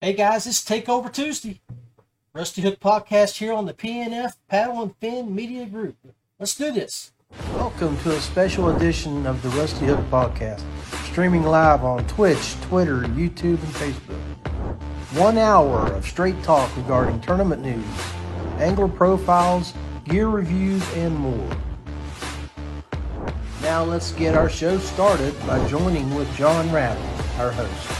[0.00, 1.60] Hey guys, it's Takeover Tuesday.
[2.32, 5.96] Rusty Hook Podcast here on the PNF Paddle and Fin Media Group.
[6.38, 7.10] Let's do this.
[7.54, 10.62] Welcome to a special edition of the Rusty Hook Podcast,
[11.10, 14.20] streaming live on Twitch, Twitter, YouTube, and Facebook.
[15.18, 17.84] One hour of straight talk regarding tournament news,
[18.58, 21.56] angler profiles, gear reviews, and more.
[23.62, 27.02] Now let's get our show started by joining with John Rattle,
[27.40, 27.97] our host.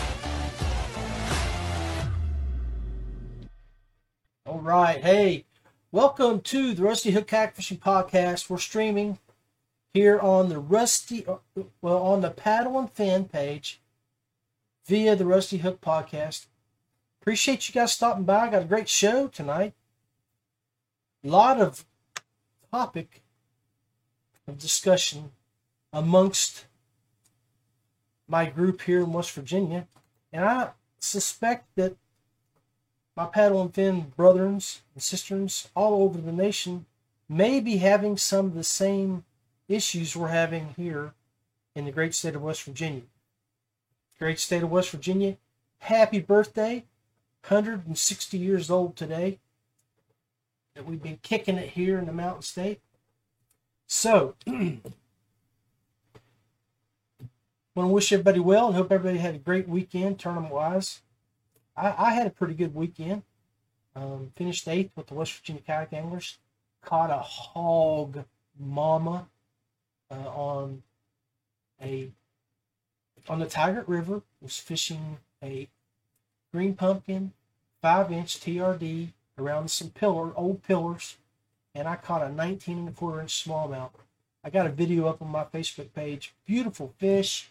[4.68, 5.02] Right.
[5.02, 5.46] Hey,
[5.92, 8.50] welcome to the Rusty Hook Kayak Fishing Podcast.
[8.50, 9.18] We're streaming
[9.94, 11.24] here on the Rusty,
[11.80, 13.80] well, on the Paddle and Fin page
[14.84, 16.48] via the Rusty Hook Podcast.
[17.22, 18.50] Appreciate you guys stopping by.
[18.50, 19.72] Got a great show tonight.
[21.24, 21.86] A lot of
[22.70, 23.22] topic
[24.46, 25.30] of discussion
[25.94, 26.66] amongst
[28.28, 29.88] my group here in West Virginia.
[30.30, 31.96] And I suspect that
[33.18, 36.86] my paddle and fin brothers and sisters all over the nation
[37.28, 39.24] may be having some of the same
[39.66, 41.14] issues we're having here
[41.74, 43.02] in the great state of West Virginia.
[44.20, 45.36] Great state of West Virginia,
[45.80, 46.84] happy birthday.
[47.48, 49.40] 160 years old today.
[50.76, 52.80] That we've been kicking it here in the Mountain State.
[53.88, 54.82] So, want
[57.74, 61.00] to wish everybody well and hope everybody had a great weekend tournament wise.
[61.78, 63.22] I, I had a pretty good weekend.
[63.94, 66.38] Um, finished eighth with the West Virginia Kayak Anglers.
[66.82, 68.24] Caught a hog
[68.58, 69.28] mama
[70.10, 70.82] uh, on
[71.82, 72.10] a
[73.28, 74.22] on the Tygart River.
[74.40, 75.68] Was fishing a
[76.52, 77.32] green pumpkin,
[77.82, 81.16] five inch TRD around some pillar old pillars,
[81.74, 83.90] and I caught a 19 and a quarter inch smallmouth.
[84.44, 86.34] I got a video up on my Facebook page.
[86.46, 87.50] Beautiful fish,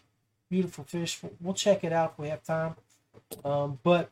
[0.50, 1.20] beautiful fish.
[1.40, 2.76] We'll check it out if we have time.
[3.44, 4.10] Um, but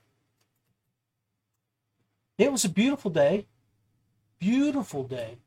[2.39, 3.47] it was a beautiful day.
[4.39, 5.39] Beautiful day.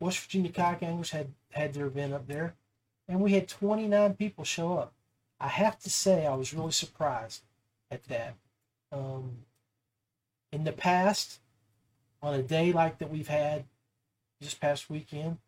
[0.00, 2.54] West Virginia kayak anglers had had their event up there,
[3.08, 4.92] and we had 29 people show up.
[5.40, 7.42] I have to say, I was really surprised
[7.90, 8.34] at that.
[8.90, 9.44] Um,
[10.52, 11.40] in the past,
[12.22, 13.64] on a day like that we've had
[14.40, 15.38] this past weekend,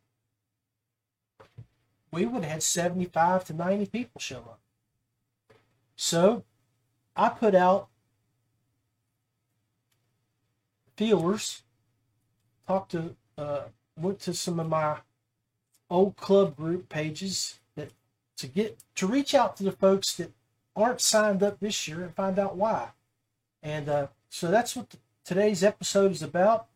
[2.10, 4.60] we would have had 75 to 90 people show up.
[5.96, 6.44] So
[7.14, 7.88] I put out
[10.96, 11.62] feelers,
[12.66, 13.62] talked to, uh,
[13.96, 14.98] went to some of my
[15.90, 17.92] old club group pages that
[18.36, 20.32] to get to reach out to the folks that
[20.74, 22.88] aren't signed up this year and find out why.
[23.62, 26.66] And uh, so that's what the, today's episode is about.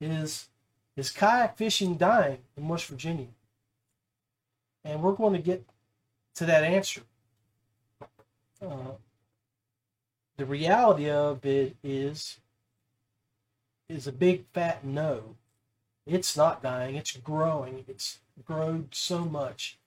[0.00, 0.48] Is
[0.96, 3.28] is kayak fishing dying in West Virginia?
[4.84, 5.64] And we're going to get
[6.36, 7.02] to that answer.
[8.62, 8.92] Uh,
[10.36, 12.38] the reality of it is
[13.90, 15.36] is a big fat no.
[16.06, 17.84] It's not dying, it's growing.
[17.88, 19.78] It's grown so much.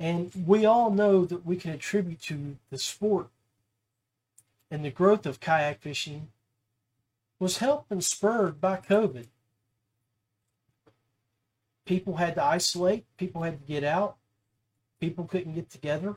[0.00, 3.28] And we all know that we can attribute to the sport
[4.72, 6.28] and the growth of kayak fishing
[7.38, 9.26] was helped and spurred by COVID.
[11.84, 14.16] People had to isolate, people had to get out,
[14.98, 16.16] people couldn't get together.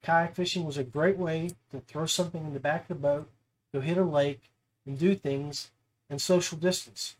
[0.00, 3.28] Kayak fishing was a great way to throw something in the back of the boat,
[3.72, 4.42] go hit a lake,
[4.86, 5.72] and do things
[6.14, 7.16] and social distance.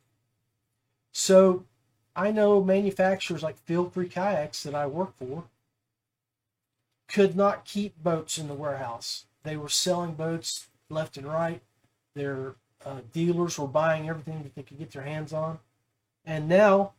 [1.11, 1.65] So
[2.15, 5.45] I know manufacturers like Feel-Free Kayaks that I work for
[7.09, 9.27] could not keep boats in the warehouse.
[9.43, 11.61] They were selling boats left and right.
[12.15, 12.55] Their
[12.87, 15.59] uh, dealers were buying everything that they could get their hands on.
[16.25, 16.93] And now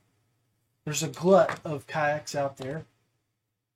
[0.84, 2.84] there's a glut of kayaks out there,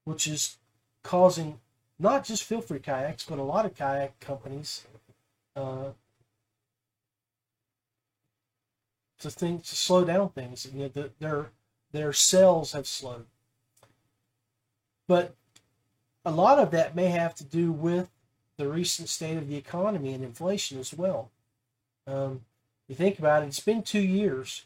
[0.03, 0.57] which is
[1.03, 1.61] causing
[1.97, 4.85] not just Feel-Free Kayaks, but a lot of kayak companies
[5.55, 5.91] uh,
[9.19, 10.67] to think to slow down things.
[10.71, 11.51] You know, the, their
[11.91, 13.25] their sales have slowed,
[15.07, 15.35] but
[16.25, 18.09] a lot of that may have to do with
[18.57, 21.31] the recent state of the economy and inflation as well.
[22.05, 22.41] Um,
[22.87, 24.65] you think about it; it's been two years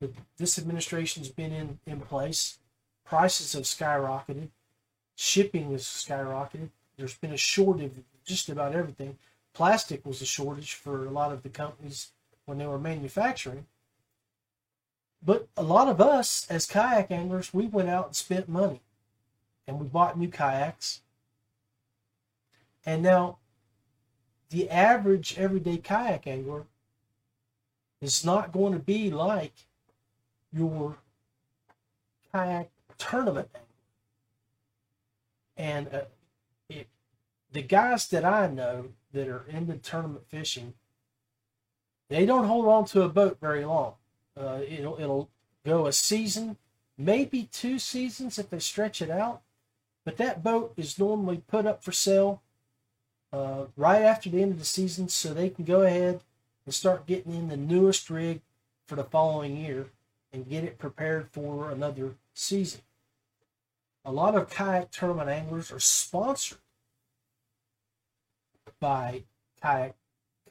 [0.00, 2.58] that this administration's been in in place.
[3.04, 4.48] Prices have skyrocketed.
[5.16, 6.70] Shipping has skyrocketed.
[6.96, 9.18] There's been a shortage of just about everything.
[9.52, 12.12] Plastic was a shortage for a lot of the companies
[12.44, 13.66] when they were manufacturing.
[15.24, 18.80] But a lot of us, as kayak anglers, we went out and spent money
[19.66, 21.00] and we bought new kayaks.
[22.84, 23.38] And now,
[24.50, 26.64] the average everyday kayak angler
[28.00, 29.54] is not going to be like
[30.52, 30.96] your
[32.32, 33.68] kayak tournament angler.
[35.56, 36.04] And uh,
[36.68, 36.88] it,
[37.52, 40.74] the guys that I know that are into tournament fishing,
[42.12, 43.94] they don't hold on to a boat very long.
[44.38, 45.30] Uh, it'll it'll
[45.64, 46.56] go a season,
[46.98, 49.42] maybe two seasons if they stretch it out.
[50.04, 52.42] But that boat is normally put up for sale
[53.32, 56.20] uh, right after the end of the season, so they can go ahead
[56.64, 58.40] and start getting in the newest rig
[58.86, 59.86] for the following year
[60.32, 62.80] and get it prepared for another season.
[64.04, 66.58] A lot of kayak tournament anglers are sponsored
[68.80, 69.22] by
[69.62, 69.94] kayak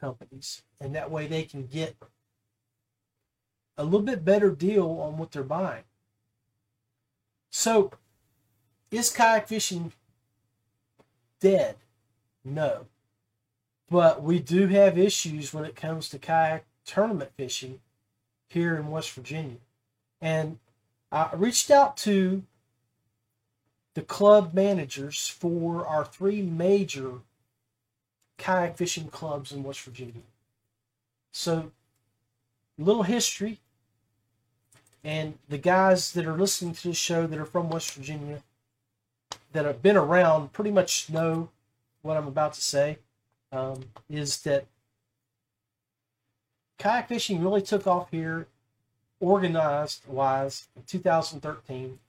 [0.02, 1.96] companies, and that way they can get
[3.78, 5.84] a little bit better deal on what they're buying.
[7.52, 7.92] So,
[8.90, 9.94] is kayak fishing
[11.40, 11.76] dead?
[12.44, 12.88] No.
[13.90, 17.82] But we do have issues when it comes to kayak tournament fishing
[18.48, 19.58] here in West Virginia.
[20.22, 20.60] And
[21.12, 22.44] I reached out to
[23.94, 27.20] the club managers for our three major
[28.42, 30.24] kayak fishing clubs in West Virginia.
[31.32, 31.72] So,
[32.78, 33.60] little history.
[35.04, 38.42] And the guys that are listening to this show that are from West Virginia,
[39.54, 41.50] that have been around, pretty much know
[42.02, 42.98] what I'm about to say.
[43.52, 44.66] Um, is that
[46.78, 48.48] kayak fishing really took off here
[49.20, 52.00] organized wise in 2013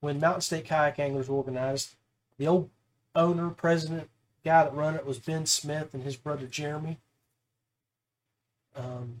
[0.00, 1.94] when Mountain State Kayak Anglers organized.
[2.36, 2.68] The old
[3.14, 4.08] owner, president,
[4.44, 6.98] guy that run it was Ben Smith and his brother Jeremy.
[8.76, 9.20] Um,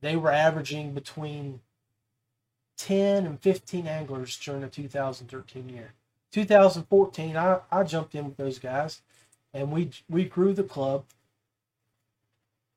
[0.00, 1.60] they were averaging between
[2.76, 5.92] 10 and 15 anglers during the 2013 year.
[6.32, 9.02] 2014, I, I jumped in with those guys
[9.54, 11.04] and we we grew the club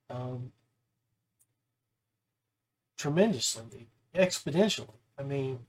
[0.09, 0.51] um,
[2.97, 4.89] tremendously, exponentially.
[5.17, 5.59] I mean,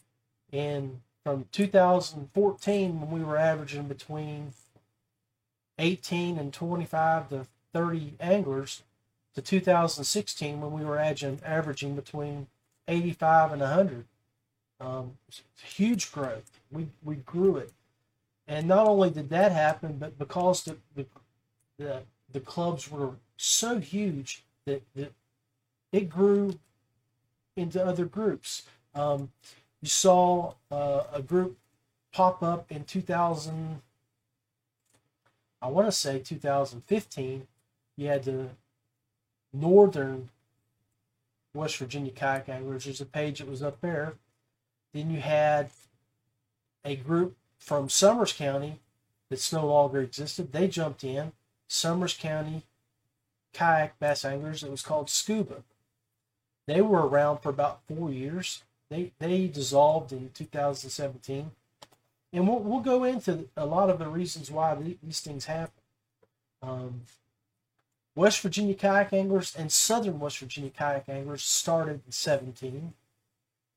[0.53, 4.53] in from 2014 when we were averaging between
[5.79, 8.83] 18 and 25 to 30 anglers
[9.35, 12.47] to 2016 when we were averaging, between
[12.89, 14.05] 85 and 100.
[14.81, 15.19] Um,
[15.63, 16.51] huge growth.
[16.71, 17.73] We, we grew it.
[18.49, 21.07] And not only did that happen, but because the, the,
[21.79, 22.03] the,
[22.33, 25.13] the clubs were so huge that, that
[25.93, 26.59] it grew
[27.57, 28.63] into other groups.
[28.95, 29.31] Um,
[29.83, 31.59] you saw uh, a group
[32.13, 33.83] pop up in 2000,
[35.61, 37.47] I want to say 2015.
[37.97, 38.49] You had the
[39.53, 40.29] Northern
[41.55, 42.85] West Virginia Kayak Anglers.
[42.85, 44.15] There's a page that was up there.
[44.93, 45.71] Then you had
[46.85, 48.81] a group from Summers County
[49.29, 50.53] that's no longer existed.
[50.53, 51.33] They jumped in.
[51.69, 52.63] Summers County
[53.53, 54.63] Kayak Bass Anglers.
[54.63, 55.63] It was called Scuba.
[56.67, 58.63] They were around for about four years.
[58.91, 61.51] They they dissolved in 2017,
[62.37, 65.83] and we'll we'll go into a lot of the reasons why these things happen.
[66.63, 67.01] Um,
[68.15, 72.93] West Virginia kayak anglers and Southern West Virginia kayak anglers started in 17,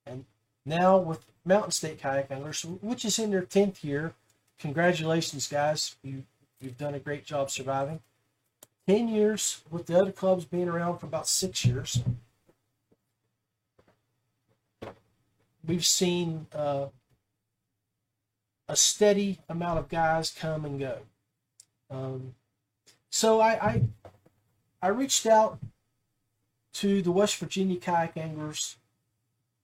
[0.05, 0.25] and
[0.65, 4.13] now with Mountain State kayak anglers, which is in their 10th year.
[4.59, 5.95] Congratulations, guys!
[6.03, 6.23] You
[6.59, 8.01] you've done a great job surviving.
[8.87, 12.03] 10 years with the other clubs being around for about six years.
[15.69, 16.87] we've seen uh,
[18.69, 20.99] a steady amount of guys come and go.
[21.89, 22.35] Um,
[23.09, 23.81] so I, I,
[24.81, 25.57] I reached out
[26.73, 28.77] to the West Virginia kayak anglers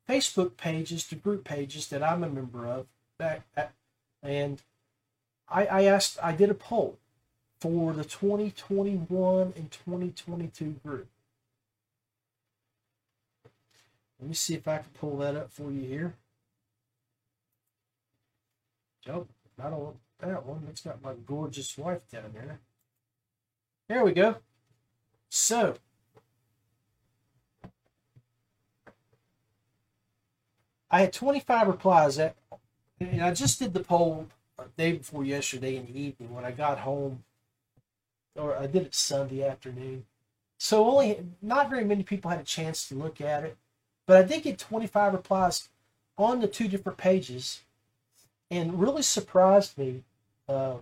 [0.09, 3.73] Facebook pages, the group pages that I'm a member of back at,
[4.21, 4.61] and
[5.47, 6.97] I, I asked I did a poll
[7.59, 11.07] for the 2021 and 2022 group.
[14.19, 16.15] Let me see if I can pull that up for you here.
[19.07, 20.67] Nope, I don't want that one.
[20.69, 22.59] It's got my gorgeous wife down there.
[23.87, 24.37] There we go.
[25.29, 25.75] So,
[30.89, 32.15] I had 25 replies.
[32.15, 32.35] That,
[32.99, 34.27] and I just did the poll
[34.77, 37.23] day before yesterday in the evening when I got home,
[38.35, 40.05] or I did it Sunday afternoon.
[40.57, 43.57] So only not very many people had a chance to look at it.
[44.07, 45.69] But I did get 25 replies
[46.17, 47.61] on the two different pages
[48.51, 50.03] and really surprised me
[50.47, 50.75] uh,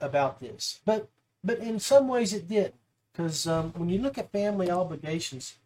[0.00, 0.80] about this.
[0.84, 1.08] But
[1.44, 2.72] but in some ways it did
[3.12, 5.56] because um, when you look at family obligations,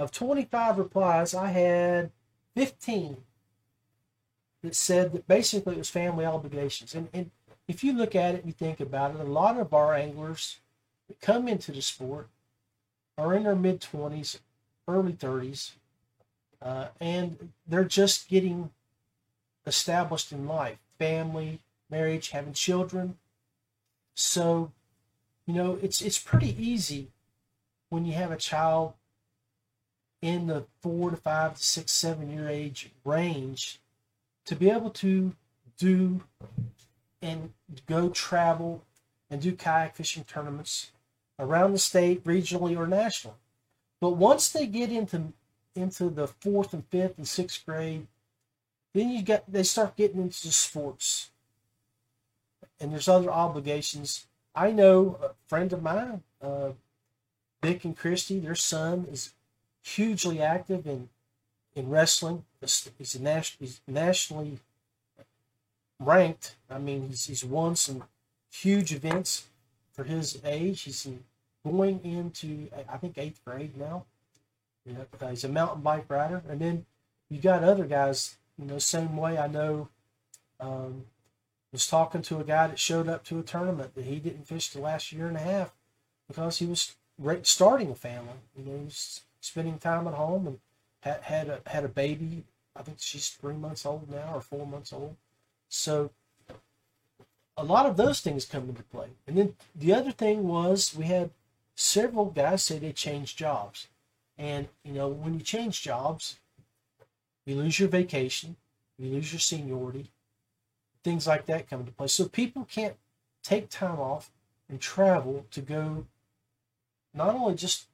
[0.00, 2.10] of 25 replies, I had
[2.56, 3.18] 15
[4.62, 6.94] that said that basically it was family obligations.
[6.94, 7.30] And, and
[7.68, 10.58] if you look at it and you think about it, a lot of our anglers
[11.08, 12.28] that come into the sport
[13.18, 14.38] are in their mid 20s
[14.88, 15.72] early 30s,
[16.62, 18.70] uh, and they're just getting
[19.70, 23.16] established in life family, marriage, having children.
[24.14, 24.72] So,
[25.46, 27.08] you know, it's it's pretty easy
[27.88, 28.92] when you have a child
[30.20, 33.80] in the four to five to six, seven year age range
[34.44, 35.34] to be able to
[35.78, 36.22] do
[37.22, 37.52] and
[37.86, 38.82] go travel
[39.30, 40.90] and do kayak fishing tournaments
[41.38, 43.36] around the state, regionally, or nationally.
[44.00, 45.32] But once they get into
[45.74, 48.06] into the fourth and fifth and sixth grade,
[48.92, 51.30] then you get they start getting into sports,
[52.80, 54.26] and there's other obligations.
[54.54, 56.70] I know a friend of mine, uh,
[57.62, 59.32] and Christy, their son is
[59.82, 61.08] hugely active in
[61.74, 62.44] in wrestling.
[62.60, 64.58] He's a national he's nationally
[65.98, 66.56] ranked.
[66.68, 68.04] I mean, he's he's won some
[68.50, 69.46] huge events
[69.92, 70.82] for his age.
[70.82, 71.24] He's in
[71.64, 74.04] going into I think eighth grade now.
[74.86, 76.86] You know, he's a mountain bike rider, and then
[77.28, 78.36] you got other guys.
[78.60, 79.38] You know, same way.
[79.38, 79.88] I know.
[80.58, 81.06] Um,
[81.72, 84.70] was talking to a guy that showed up to a tournament that he didn't fish
[84.70, 85.72] the last year and a half
[86.26, 86.96] because he was
[87.42, 88.40] starting a family.
[88.56, 88.86] You know,
[89.40, 90.58] spending time at home and
[91.00, 92.44] had had a had a baby.
[92.76, 95.16] I think she's three months old now or four months old.
[95.68, 96.10] So
[97.56, 99.08] a lot of those things come into play.
[99.26, 101.30] And then the other thing was we had
[101.74, 103.88] several guys say they changed jobs.
[104.38, 106.39] And you know, when you change jobs,
[107.50, 108.56] you lose your vacation,
[108.96, 110.10] you lose your seniority,
[111.02, 112.06] things like that come into play.
[112.06, 112.94] So people can't
[113.42, 114.30] take time off
[114.68, 116.06] and travel to go
[117.12, 117.86] not only just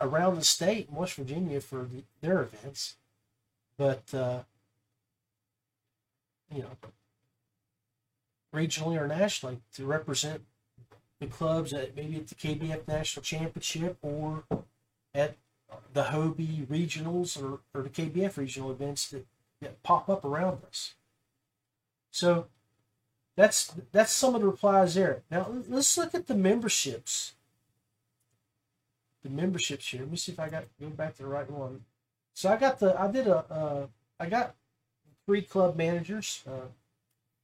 [0.00, 2.96] around the state in West Virginia for the, their events,
[3.76, 4.40] but uh,
[6.50, 6.76] you know,
[8.54, 10.42] regionally or nationally to represent
[11.20, 14.44] the clubs at maybe at the KBF National Championship or
[15.14, 15.36] at
[15.92, 19.26] the Hobie regionals or, or the KBF regional events that,
[19.60, 20.94] that pop up around us.
[22.10, 22.46] So
[23.36, 25.22] that's that's some of the replies there.
[25.30, 27.34] Now let's look at the memberships.
[29.22, 30.00] The memberships here.
[30.00, 31.84] Let me see if I got go back to the right one.
[32.34, 33.86] So I got the I did a uh,
[34.20, 34.54] I got
[35.26, 36.42] three club managers.
[36.46, 36.68] Uh,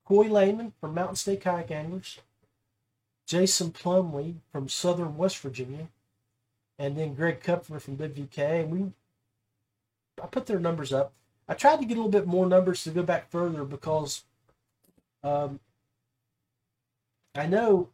[0.05, 2.19] Coy Lehman from Mountain State Kayak Anglers,
[3.27, 5.89] Jason Plumley from Southern West Virginia,
[6.79, 8.39] and then Greg Kupfer from WK.
[8.39, 8.93] And we,
[10.23, 11.13] I put their numbers up.
[11.49, 14.25] I tried to get a little bit more numbers to go back further because
[15.25, 15.61] um,
[17.35, 17.89] I know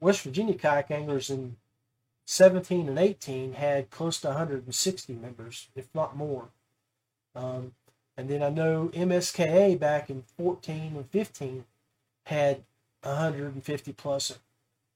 [0.00, 1.56] West Virginia kayak anglers in
[2.26, 6.48] 17 and 18 had close to 160 members, if not more.
[7.34, 7.72] Um,
[8.16, 11.64] and then I know MSKA back in 14 and 15
[12.24, 12.64] had
[13.02, 14.38] 150 plus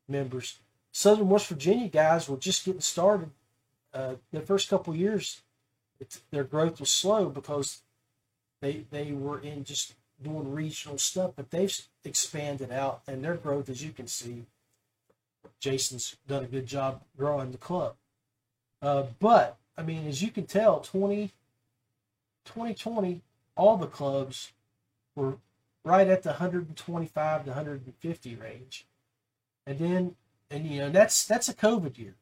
[0.09, 0.59] members.
[0.93, 3.31] Southern West Virginia guys were just getting started.
[3.93, 5.43] Uh, the first couple years,
[6.31, 7.83] their growth was slow because
[8.61, 13.69] they they were in just doing regional stuff, but they've expanded out, and their growth,
[13.69, 14.45] as you can see,
[15.59, 17.95] Jason's done a good job growing the club.
[18.83, 21.33] Uh, but I mean, as you can tell, 20,
[22.45, 23.23] 2020,
[23.57, 24.53] all the clubs
[25.15, 25.37] were
[25.85, 28.87] right at the 125 to 150 range.
[29.67, 30.17] And then,
[30.51, 32.15] and you know, that's that's a COVID year.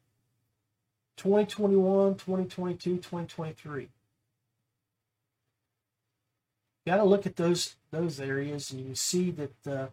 [1.16, 3.88] 2021, 2022, 2023.
[6.86, 9.86] Got to look at those those areas, and you see that uh,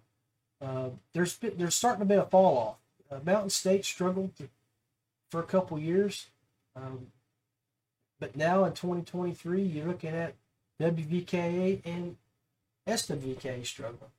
[0.64, 2.76] uh, there's been, there's starting to be a fall off.
[3.12, 4.50] Uh, Mountain State struggled to,
[5.30, 6.28] for a couple years,
[6.76, 7.08] um,
[8.20, 10.36] but now in 2023, you're looking at
[10.82, 12.18] WVKA and
[12.88, 14.12] SWK struggling.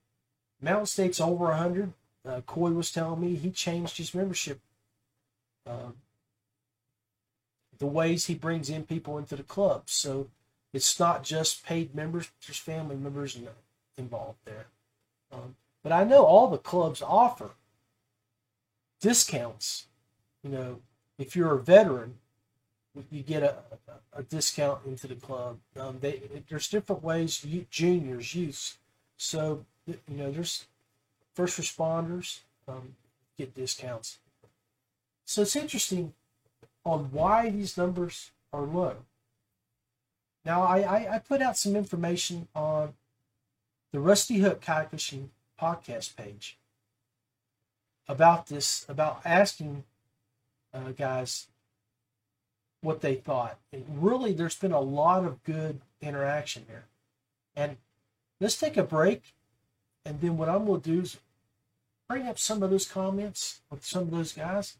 [0.61, 1.92] Mountain State's over 100.
[2.26, 4.60] Uh, Coy was telling me he changed his membership.
[5.66, 5.92] Uh,
[7.78, 9.84] the ways he brings in people into the club.
[9.86, 10.28] So
[10.72, 13.38] it's not just paid members, there's family members
[13.96, 14.66] involved there.
[15.32, 17.50] Um, but I know all the clubs offer
[19.00, 19.86] discounts.
[20.42, 20.80] You know,
[21.18, 22.14] if you're a veteran,
[23.10, 23.56] you get a,
[24.12, 25.58] a discount into the club.
[25.78, 28.78] Um, they, there's different ways, juniors, youths.
[29.16, 30.66] So, you know, there's
[31.37, 32.96] first responders um,
[33.37, 34.18] get discounts.
[35.27, 36.14] So it's interesting
[36.85, 38.96] on why these numbers are low.
[40.44, 42.94] Now, I, I, I put out some information on
[43.92, 46.57] the Rusty Hook Fishing podcast page
[48.09, 49.85] about this, about asking
[50.72, 51.49] uh, guys
[52.81, 53.59] what they thought.
[53.72, 56.85] And really, there's been a lot of good interaction there.
[57.57, 57.77] And
[58.40, 59.35] let's take a break.
[60.05, 61.18] And then what I'm going to do is
[62.09, 64.77] bring up some of those comments with some of those guys.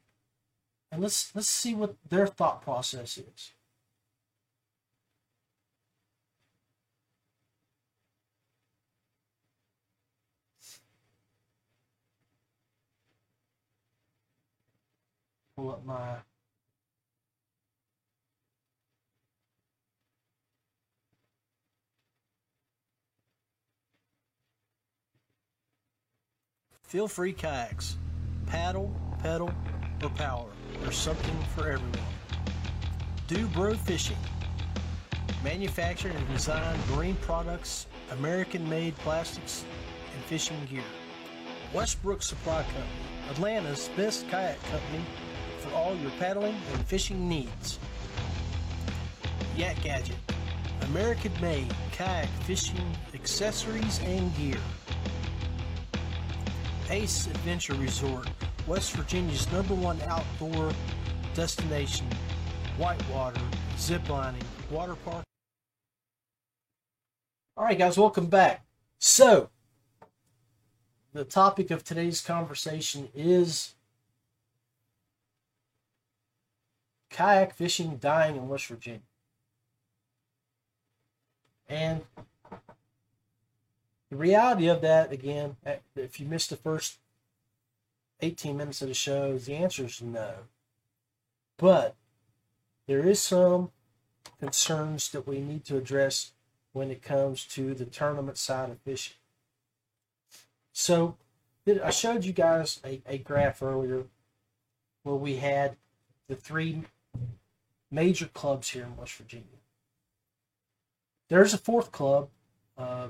[0.93, 3.53] And let's let's see what their thought process is.
[15.57, 16.17] Pull up my
[26.87, 27.97] Feel free kayaks.
[28.47, 29.51] Paddle, pedal,
[30.05, 30.47] or power.
[30.81, 31.99] There's something for everyone.
[33.27, 34.17] Do Bro Fishing.
[35.43, 39.65] Manufactured and designed marine products, American made plastics,
[40.15, 40.85] and fishing gear.
[41.75, 42.87] Westbrook Supply Company,
[43.31, 45.03] Atlanta's best kayak company
[45.59, 47.81] for all your paddling and fishing needs.
[49.57, 50.17] Yak Gadget,
[50.83, 54.61] American made kayak fishing accessories and gear.
[56.91, 58.29] Ace Adventure Resort,
[58.67, 60.71] West Virginia's number one outdoor
[61.35, 62.07] destination,
[62.79, 63.41] whitewater,
[63.77, 65.25] ziplining, water park.
[67.57, 68.65] All right, guys, welcome back.
[68.99, 69.51] So,
[71.13, 73.75] the topic of today's conversation is
[77.11, 79.01] kayak fishing dying in West Virginia.
[81.69, 82.03] And
[84.11, 86.99] the reality of that, again, eh, if you missed the first
[88.21, 90.35] 18 minutes of the show, the answer is no.
[91.57, 91.97] But
[92.87, 93.71] there is some
[94.39, 96.33] concerns that we need to address
[96.73, 99.17] when it comes to the tournament side of fishing.
[100.73, 101.17] So
[101.83, 104.05] I showed you guys a, a graph earlier
[105.03, 105.77] where we had
[106.29, 106.83] the three
[107.91, 109.47] major clubs here in West Virginia.
[111.29, 112.29] There's a fourth club.
[112.77, 113.09] Uh,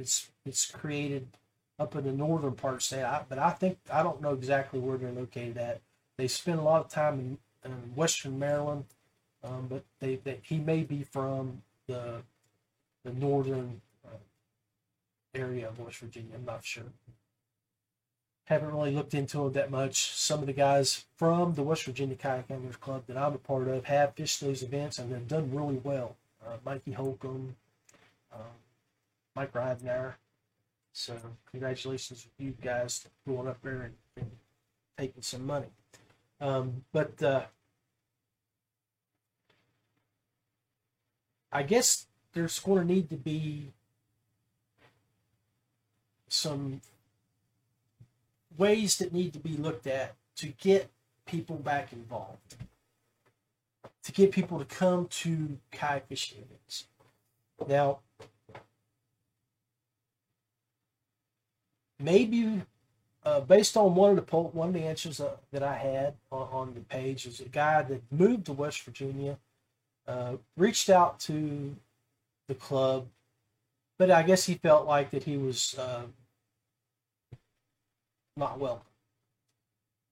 [0.00, 1.28] it's it's created
[1.78, 4.80] up in the northern part of state, I, but I think I don't know exactly
[4.80, 5.80] where they're located at.
[6.18, 7.18] They spend a lot of time
[7.64, 8.84] in, in Western Maryland,
[9.42, 12.22] um, but they, they, he may be from the
[13.04, 14.18] the northern uh,
[15.34, 16.34] area of West Virginia.
[16.34, 16.84] I'm not sure.
[18.44, 20.10] Haven't really looked into it that much.
[20.12, 23.68] Some of the guys from the West Virginia Kayak Anglers Club that I'm a part
[23.68, 26.16] of have fished those events and they've done really well.
[26.44, 27.54] Uh, Mikey Holcomb,
[28.34, 28.40] um,
[29.34, 30.14] Mike Ridenauer.
[30.92, 31.16] So
[31.50, 34.30] congratulations you guys going up there and, and
[34.98, 35.68] taking some money.
[36.40, 37.44] Um, but uh,
[41.52, 43.72] I guess there's going to need to be
[46.28, 46.80] some
[48.56, 50.90] ways that need to be looked at to get
[51.26, 52.56] people back involved,
[54.04, 56.86] to get people to come to kayak fishing events.
[57.68, 57.98] Now,
[62.00, 62.62] maybe
[63.24, 66.14] uh, based on one of the poll, one of the answers uh, that I had
[66.32, 69.38] on, on, the page is a guy that moved to West Virginia,
[70.08, 71.76] uh, reached out to
[72.48, 73.06] the club,
[73.98, 76.02] but I guess he felt like that he was uh,
[78.36, 78.86] not welcome.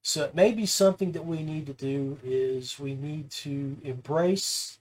[0.01, 4.77] So it may be something that we need to do is we need to embrace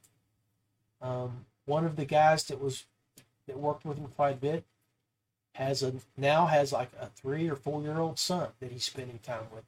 [1.00, 2.84] Um, one of the guys that was
[3.48, 4.64] that worked with him quite a bit
[5.58, 9.18] has a now has like a three or four year old son that he's spending
[9.18, 9.64] time with.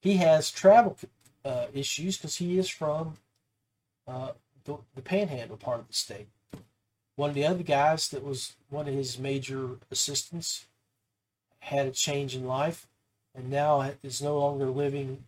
[0.00, 0.96] He has travel
[1.44, 3.14] uh, issues because he is from
[4.06, 4.32] uh,
[4.64, 6.28] the, the panhandle part of the state.
[7.16, 10.66] One of the other guys that was one of his major assistants
[11.60, 12.86] had a change in life
[13.34, 15.24] and now is no longer living.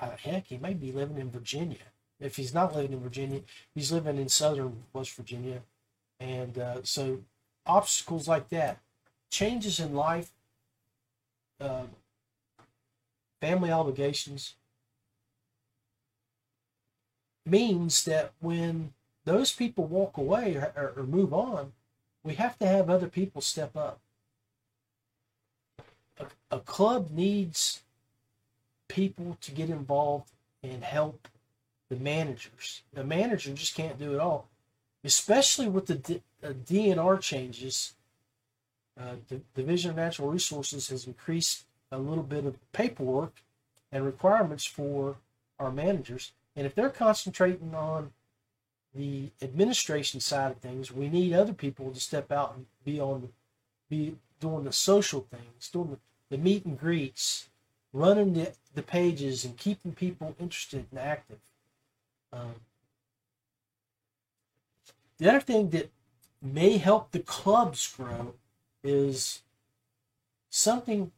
[0.00, 1.78] Uh, heck, he may be living in Virginia
[2.20, 3.40] if he's not living in Virginia,
[3.74, 5.62] he's living in southern West Virginia.
[6.20, 7.20] And uh, so
[7.66, 8.78] obstacles like that,
[9.30, 10.30] changes in life,
[11.60, 11.84] uh,
[13.40, 14.54] family obligations,
[17.46, 18.92] means that when
[19.24, 21.72] those people walk away or, or, move on,
[22.22, 24.00] we have to have other people step up.
[26.18, 27.82] A, a club needs
[28.88, 30.30] people to get involved
[30.62, 31.28] and help
[31.94, 32.82] the managers.
[32.92, 34.48] The manager just can't do it all,
[35.04, 37.94] especially with the D- uh, DNR changes.
[38.98, 43.42] Uh, the Division of Natural Resources has increased a little bit of paperwork
[43.92, 45.16] and requirements for
[45.58, 46.32] our managers.
[46.56, 48.12] And if they're concentrating on
[48.94, 53.30] the administration side of things, we need other people to step out and be on
[53.90, 57.48] be doing the social things, doing the, the meet and greets,
[57.92, 61.38] running the, the pages and keeping people interested and active.
[62.34, 62.54] Um,
[65.18, 65.90] the other thing that
[66.42, 68.34] may help the clubs grow
[68.82, 69.42] is
[70.50, 71.12] something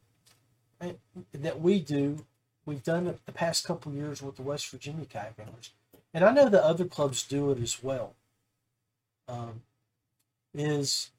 [1.33, 2.25] that we do.
[2.65, 5.71] We've done it the past couple years with the West Virginia Kayak Anglers,
[6.13, 8.15] and I know the other clubs do it as well.
[9.27, 9.61] Um,
[10.53, 11.11] is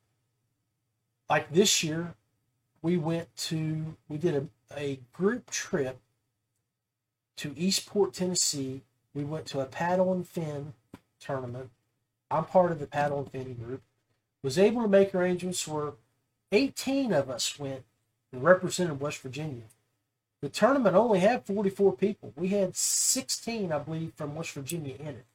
[1.29, 2.15] like this year,
[2.83, 5.99] we went to we did a, a group trip
[7.37, 8.83] to Eastport, Tennessee
[9.15, 10.75] we went to a paddle and fin
[11.21, 11.71] tournament.
[12.31, 13.83] I'm part of the paddle and fin group.
[14.43, 15.93] Was able to make arrangements where
[16.53, 17.85] 18 of us went
[18.33, 19.65] and represented West Virginia.
[20.41, 22.33] The tournament only had 44 people.
[22.37, 25.27] We had 16, I believe, from West Virginia in it.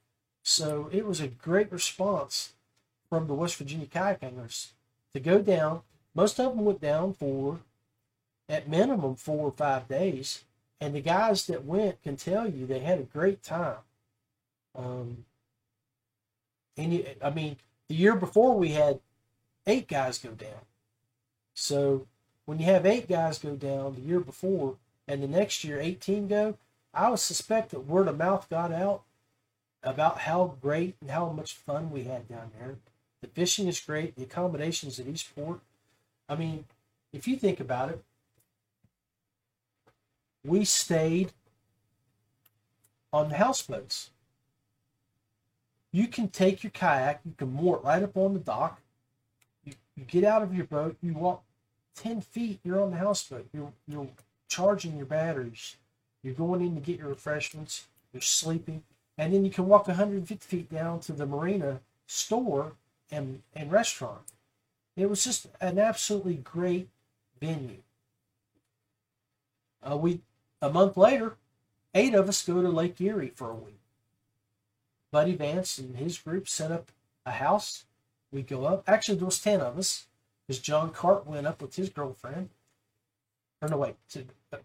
[0.44, 2.54] So it was a great response
[3.10, 4.74] from the West Virginia kayak anglers
[5.14, 5.82] to go down.
[6.16, 7.60] Most of them went down for,
[8.48, 10.44] at minimum, four or five days.
[10.84, 13.78] And the guys that went can tell you they had a great time.
[14.76, 15.24] Um,
[16.76, 17.56] and you, I mean,
[17.88, 19.00] the year before we had
[19.66, 20.66] eight guys go down.
[21.54, 22.06] So
[22.44, 24.76] when you have eight guys go down the year before,
[25.08, 26.58] and the next year 18 go,
[26.94, 29.04] I would suspect that word of mouth got out
[29.84, 32.76] about how great and how much fun we had down there.
[33.22, 35.62] The fishing is great, the accommodations at Eastport.
[36.28, 36.66] I mean,
[37.14, 38.04] if you think about it,
[40.46, 41.32] we stayed
[43.12, 44.10] on the houseboats.
[45.92, 48.82] You can take your kayak, you can moor it right up on the dock.
[49.64, 51.44] You, you get out of your boat, you walk
[51.96, 53.48] 10 feet, you're on the houseboat.
[53.54, 54.08] You're, you're
[54.48, 55.78] charging your batteries.
[56.24, 57.86] You're going in to get your refreshments.
[58.12, 58.84] You're sleeping.
[59.18, 62.74] And then you can walk 150 feet down to the marina store
[63.12, 64.22] and, and restaurant.
[64.96, 66.90] It was just an absolutely great
[67.40, 67.82] venue.
[69.88, 70.22] Uh, we
[70.64, 71.36] a month later,
[71.94, 73.82] eight of us go to Lake Erie for a week.
[75.12, 76.90] Buddy Vance and his group set up
[77.26, 77.84] a house.
[78.32, 78.84] We go up.
[78.88, 80.08] Actually, there was ten of us
[80.48, 82.50] because John Cart went up with his girlfriend.
[83.62, 83.96] Or no, wait,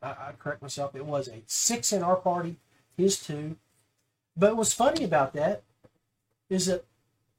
[0.02, 0.94] I, I correct myself.
[0.94, 1.50] It was eight.
[1.50, 2.56] Six in our party,
[2.96, 3.56] his two.
[4.36, 5.62] But what's funny about that
[6.48, 6.84] is that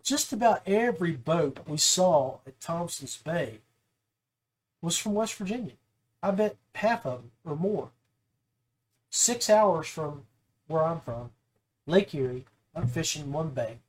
[0.04, 3.60] just about every boat we saw at Thompson's Bay
[4.82, 5.74] was from West Virginia.
[6.22, 7.92] I bet half of them or more.
[9.10, 10.24] Six hours from
[10.68, 11.32] where I'm from,
[11.88, 12.46] Lake Erie,
[12.76, 13.80] I'm fishing one bay,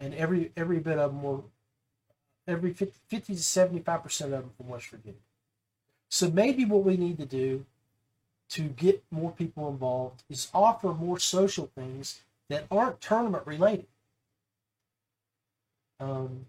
[0.00, 1.42] and every every bit of them were
[2.46, 5.20] every 50, 50 to 75 percent of them from West Virginia.
[6.08, 7.66] So maybe what we need to do
[8.50, 13.86] to get more people involved is offer more social things that aren't tournament related.
[16.00, 16.46] Um,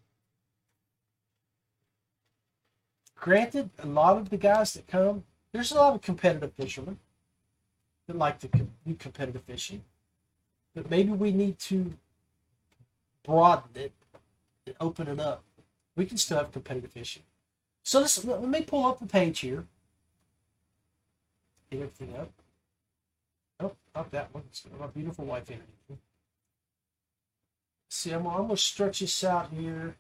[3.15, 7.00] granted, a lot of the guys that come, there's a lot of competitive fishermen
[8.08, 9.84] that like to do competitive fishing,
[10.76, 11.94] but maybe we need to
[13.24, 13.94] broaden it
[14.66, 15.44] and open it up.
[15.96, 17.24] We can still have competitive fishing.
[17.84, 19.66] So this, let me pull up the page here.
[21.70, 22.32] Get everything up.
[23.60, 24.44] Oh, not that one.
[24.48, 25.98] It's my beautiful wife interview.
[27.89, 29.96] See, I'm, I'm going to stretch this out here.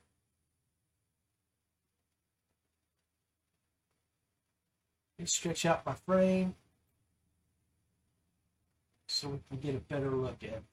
[5.25, 6.53] Stretch out my frame
[9.13, 10.63] so we can get a better look at it.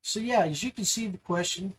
[0.00, 1.74] So yeah, as you can see the question,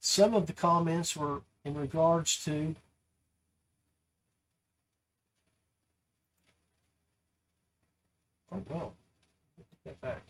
[0.00, 2.76] some of the comments were in regards to
[8.52, 8.94] oh well,
[9.84, 10.22] get back.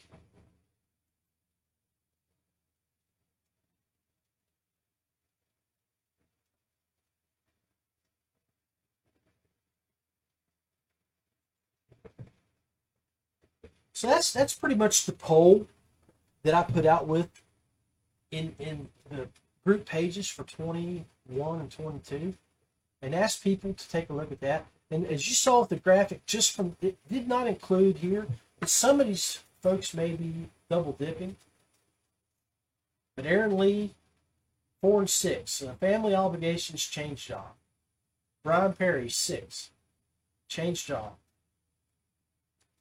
[13.96, 15.68] So that's that's pretty much the poll
[16.42, 17.30] that I put out with
[18.30, 19.26] in in the
[19.64, 22.34] group pages for 21 and 22
[23.00, 24.66] and asked people to take a look at that.
[24.90, 28.26] And as you saw with the graphic, just from it did not include here,
[28.60, 31.36] but some of these folks may be double dipping.
[33.14, 33.94] But Aaron Lee,
[34.82, 37.54] four and six, uh, family obligations, change job.
[38.44, 39.70] Brian Perry, six,
[40.48, 41.14] change job.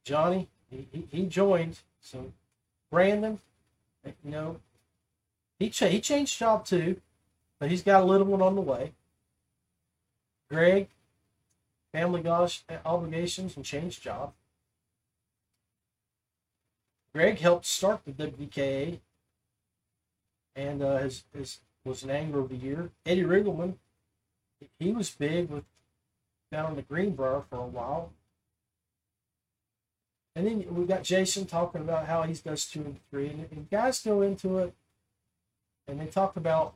[0.04, 1.80] Johnny, he, he, joined.
[2.02, 2.32] So
[2.92, 3.40] Brandon,
[4.06, 4.60] you know,
[5.60, 7.02] he cha- he changed job too,
[7.60, 8.94] but he's got a little one on the way.
[10.50, 10.90] Greg,
[11.92, 14.34] family gosh obligations and changed job.
[17.14, 19.00] Greg helped start the WKA
[20.56, 21.10] and uh,
[21.86, 22.90] was an angler of the year.
[23.06, 23.76] Eddie Riggleman,
[24.80, 25.64] he was big with
[26.52, 28.12] down in the Greenbrier for a while.
[30.36, 33.70] And then we got Jason talking about how he does two and three, and, and
[33.70, 34.74] guys go into it,
[35.88, 36.76] and they talk about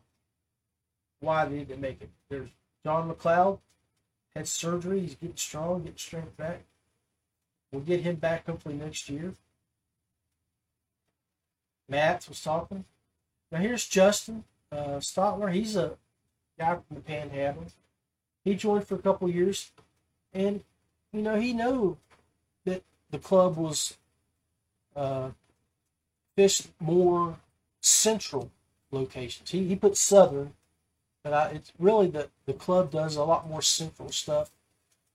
[1.20, 2.10] why they didn't make it.
[2.30, 2.50] There's
[2.86, 3.60] John McLeod
[4.36, 5.02] had surgery.
[5.02, 6.62] He's getting strong, getting strength back.
[7.72, 9.34] We'll get him back hopefully next year.
[11.90, 12.86] Matt was talking.
[13.52, 15.52] Now here's Justin uh, Stotler.
[15.52, 15.98] He's a
[16.58, 17.66] guy from the Panhandle.
[18.46, 19.72] He joined for a couple years,
[20.34, 20.64] and
[21.12, 21.98] you know he knew
[23.12, 23.98] the club was
[24.96, 25.30] uh,
[26.36, 27.38] fish more
[27.82, 28.52] central
[28.92, 29.52] locations.
[29.52, 30.54] He he put southern,
[31.24, 34.52] but I, it's really the the club does a lot more central stuff.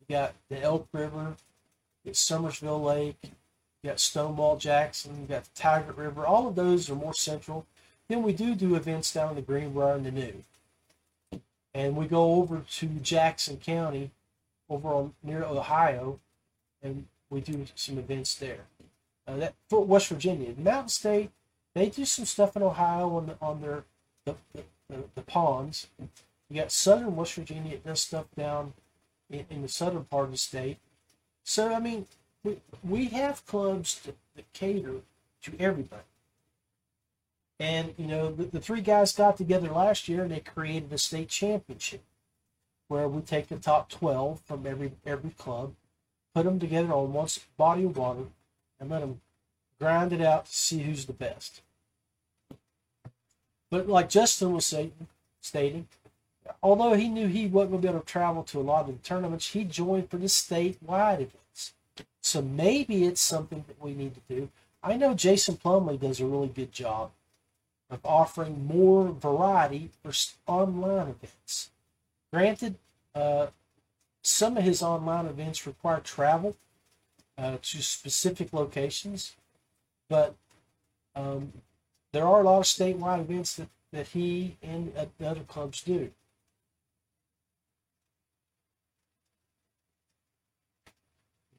[0.01, 1.37] You got the Elk River,
[2.05, 6.27] you got Summersville Lake, you got Stonewall Jackson, you got the Tygart River.
[6.27, 7.67] All of those are more central.
[8.09, 10.45] Then we do do events down in the Greenbrier and the New,
[11.73, 14.11] and we go over to Jackson County,
[14.69, 16.21] over on near Ohio,
[16.83, 18.67] and we do some events there.
[19.27, 21.31] Uh, that for West Virginia, the Mountain State,
[21.75, 23.85] they do some stuff in Ohio on the, on their
[24.25, 24.37] the,
[24.89, 25.89] the, the ponds.
[26.49, 28.75] You got Southern West Virginia does stuff down
[29.31, 30.79] in, in the southern part of the state.
[31.43, 32.07] So I mean,
[32.45, 35.01] we we have clubs that, that cater
[35.43, 36.03] to everybody.
[37.59, 40.99] And you know, the, the three guys got together last year and they created a
[40.99, 42.03] state championship
[42.89, 45.75] where we take the top twelve from every every club,
[46.35, 48.25] put them together on one body of water,
[48.81, 49.21] and let them
[49.79, 51.63] grind it out to see who's the best.
[53.71, 54.93] But like Justin was saying,
[55.41, 55.89] stating,
[56.63, 58.97] although he knew he wasn't going to be able to travel to a lot of
[58.97, 61.73] the tournaments, he joined for the statewide events.
[62.21, 64.49] So maybe it's something that we need to do.
[64.83, 67.11] I know Jason Plumley does a really good job
[67.91, 70.13] of offering more variety for
[70.47, 71.71] online events.
[72.33, 72.77] Granted,
[73.15, 73.47] uh,
[74.25, 76.57] some of his online events require travel
[77.37, 79.37] uh, to specific locations,
[80.09, 80.35] but
[81.15, 81.53] um,
[82.13, 85.83] there are a lot of statewide events that, that he and uh, the other clubs
[85.83, 86.11] do.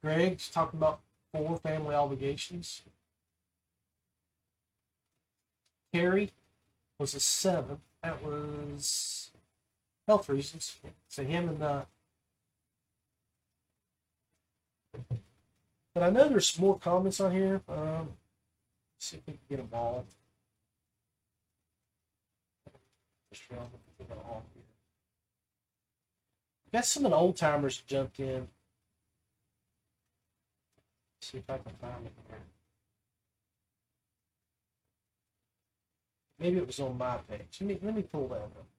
[0.01, 0.99] Greg's talking about
[1.33, 2.81] four family obligations.
[5.93, 6.31] Carrie
[6.99, 7.79] was a seven.
[8.03, 9.31] That was
[10.07, 10.77] health reasons.
[11.09, 11.81] So him and uh
[15.93, 17.61] but I know there's more comments on here.
[17.67, 18.09] Um
[18.97, 20.05] see if we can get them all.
[26.75, 28.47] Got some of the old timers jumped in.
[31.21, 32.37] See if I can find it here.
[36.37, 37.57] Maybe it was on my page.
[37.61, 38.74] Let me let me pull that up.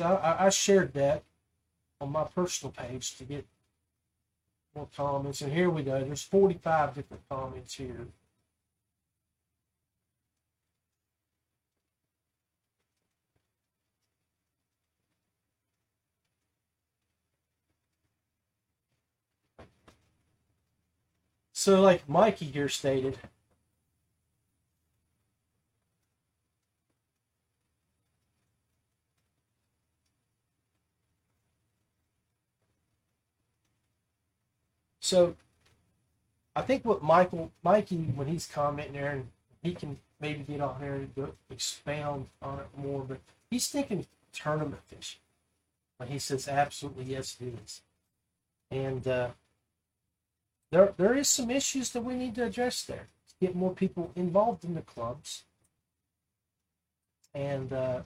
[0.00, 1.24] So I, I shared that
[2.00, 3.46] on my personal page to get
[4.74, 5.42] more comments.
[5.42, 6.02] And here we go.
[6.02, 8.06] There's 45 different comments here.
[21.52, 23.18] So, like Mikey here stated,
[35.10, 35.34] so
[36.54, 39.28] I think what Michael, Mikey, when he's commenting there, and
[39.60, 43.18] he can maybe get on there and go expound on it more, but
[43.50, 45.20] he's thinking tournament fishing
[45.96, 47.82] when he says absolutely yes it is,
[48.70, 49.30] and uh,
[50.70, 53.08] there there is some issues that we need to address there.
[53.28, 55.42] to Get more people involved in the clubs
[57.34, 58.02] and uh,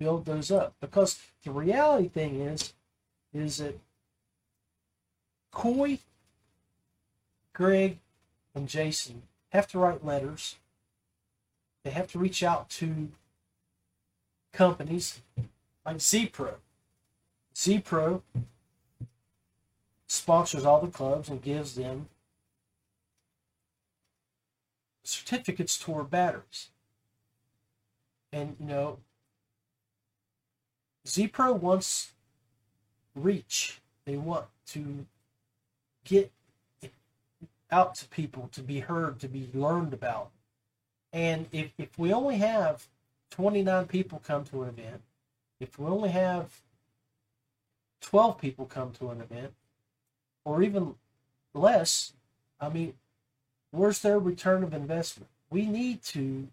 [0.00, 0.74] build those up.
[0.80, 2.72] Because the reality thing is,
[3.32, 3.78] is that
[5.54, 6.00] Coy,
[7.52, 7.98] Greg,
[8.54, 10.56] and Jason have to write letters.
[11.84, 13.08] They have to reach out to
[14.52, 15.20] companies
[15.86, 16.56] like Z-Pro.
[17.56, 18.22] Z-Pro
[20.08, 22.08] sponsors all the clubs and gives them
[25.04, 26.70] certificates toward batteries.
[28.32, 28.98] And you know,
[31.06, 32.12] Z-Pro wants
[33.14, 33.80] reach.
[34.04, 35.06] They want to
[36.04, 36.32] get
[37.70, 40.30] out to people to be heard, to be learned about.
[41.12, 42.86] And if, if we only have
[43.30, 45.02] 29 people come to an event,
[45.60, 46.60] if we only have
[48.00, 49.52] 12 people come to an event,
[50.44, 50.94] or even
[51.54, 52.12] less,
[52.60, 52.94] I mean,
[53.70, 55.28] where's their return of investment?
[55.50, 56.48] We need to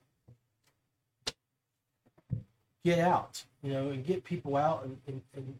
[2.84, 5.60] get out, you know, and get people out and, and, and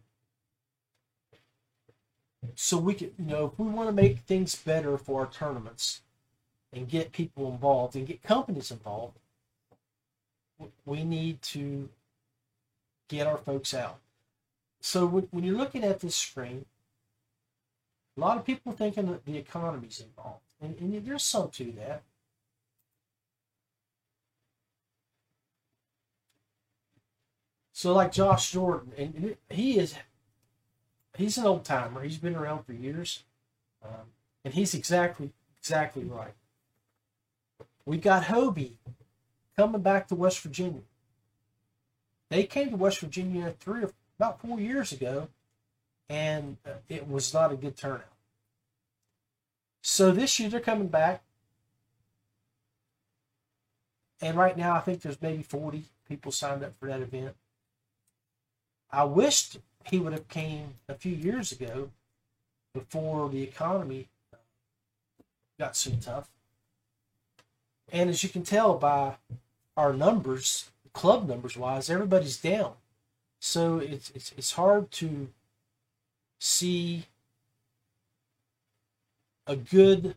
[2.54, 6.02] so we could, you know, if we want to make things better for our tournaments
[6.72, 9.18] and get people involved and get companies involved,
[10.84, 11.88] we need to
[13.08, 13.98] get our folks out.
[14.80, 16.66] So when you're looking at this screen,
[18.16, 22.02] a lot of people thinking that the economy's involved, and, and there's some to that.
[27.72, 29.94] So, like Josh Jordan, and he is
[31.16, 32.02] he's an old timer.
[32.02, 33.24] He's been around for years,
[33.84, 34.12] um,
[34.44, 36.34] and he's exactly exactly right.
[37.84, 38.74] We got Hobie
[39.56, 40.82] coming back to West Virginia.
[42.30, 45.28] They came to West Virginia three or about four years ago,
[46.08, 48.06] and uh, it was not a good turnout.
[49.82, 51.22] So this year they're coming back,
[54.20, 57.34] and right now I think there's maybe 40 people signed up for that event.
[58.90, 59.58] I wished
[59.88, 61.90] he would have came a few years ago
[62.74, 64.38] before the economy uh,
[65.58, 66.28] got so tough.
[67.90, 69.16] And as you can tell by
[69.76, 72.74] our numbers, club numbers wise, everybody's down.
[73.40, 75.28] So it's it's it's hard to
[76.38, 77.06] see
[79.46, 80.16] a good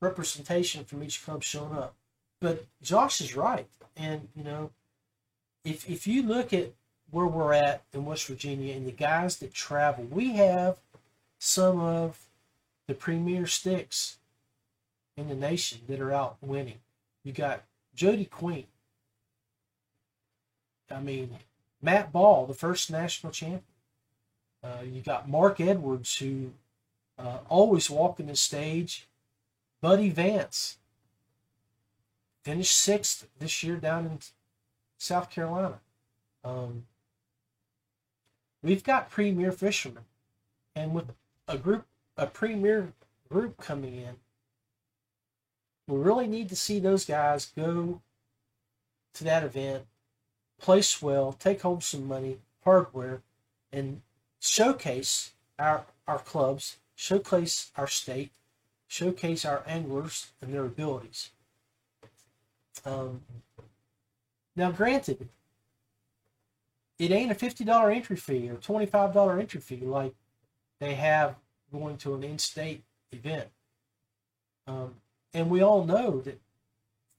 [0.00, 1.94] representation from each club showing up.
[2.40, 3.68] But Josh is right.
[3.96, 4.70] And you know,
[5.64, 6.72] if if you look at
[7.10, 10.78] where we're at in West Virginia and the guys that travel, we have
[11.38, 12.26] some of
[12.86, 14.18] the premier sticks
[15.16, 16.80] in the nation that are out winning.
[17.22, 18.66] You got Jody Queen.
[20.90, 21.38] I mean,
[21.80, 23.62] Matt Ball, the first national champion.
[24.62, 26.52] Uh, you got Mark Edwards, who
[27.18, 29.06] uh, always walking the stage.
[29.80, 30.78] Buddy Vance
[32.42, 34.18] finished sixth this year down in
[34.98, 35.80] South Carolina.
[36.42, 36.86] Um,
[38.64, 40.04] we've got premier fishermen,
[40.74, 41.12] and with
[41.46, 41.84] a group,
[42.16, 42.92] a premier
[43.28, 44.16] group coming in,
[45.86, 48.00] we really need to see those guys go
[49.12, 49.84] to that event,
[50.58, 53.20] place well, take home some money, hardware,
[53.70, 54.00] and
[54.40, 58.32] showcase our our clubs, showcase our state,
[58.88, 61.30] showcase our anglers and their abilities.
[62.84, 63.22] Um,
[64.56, 65.28] now, granted,
[66.98, 70.14] it ain't a fifty dollar entry fee or twenty five dollar entry fee like
[70.80, 71.36] they have
[71.72, 72.82] going to an in state
[73.12, 73.48] event.
[74.66, 74.94] Um,
[75.32, 76.40] and we all know that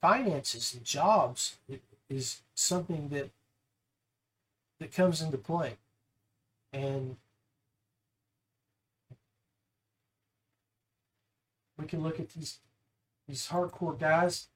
[0.00, 1.56] finances and jobs
[2.08, 3.30] is something that
[4.78, 5.76] that comes into play.
[6.72, 7.16] And
[11.78, 12.58] we can look at these
[13.28, 14.48] these hardcore guys.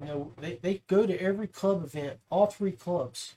[0.00, 3.36] You know they, they go to every club event all three clubs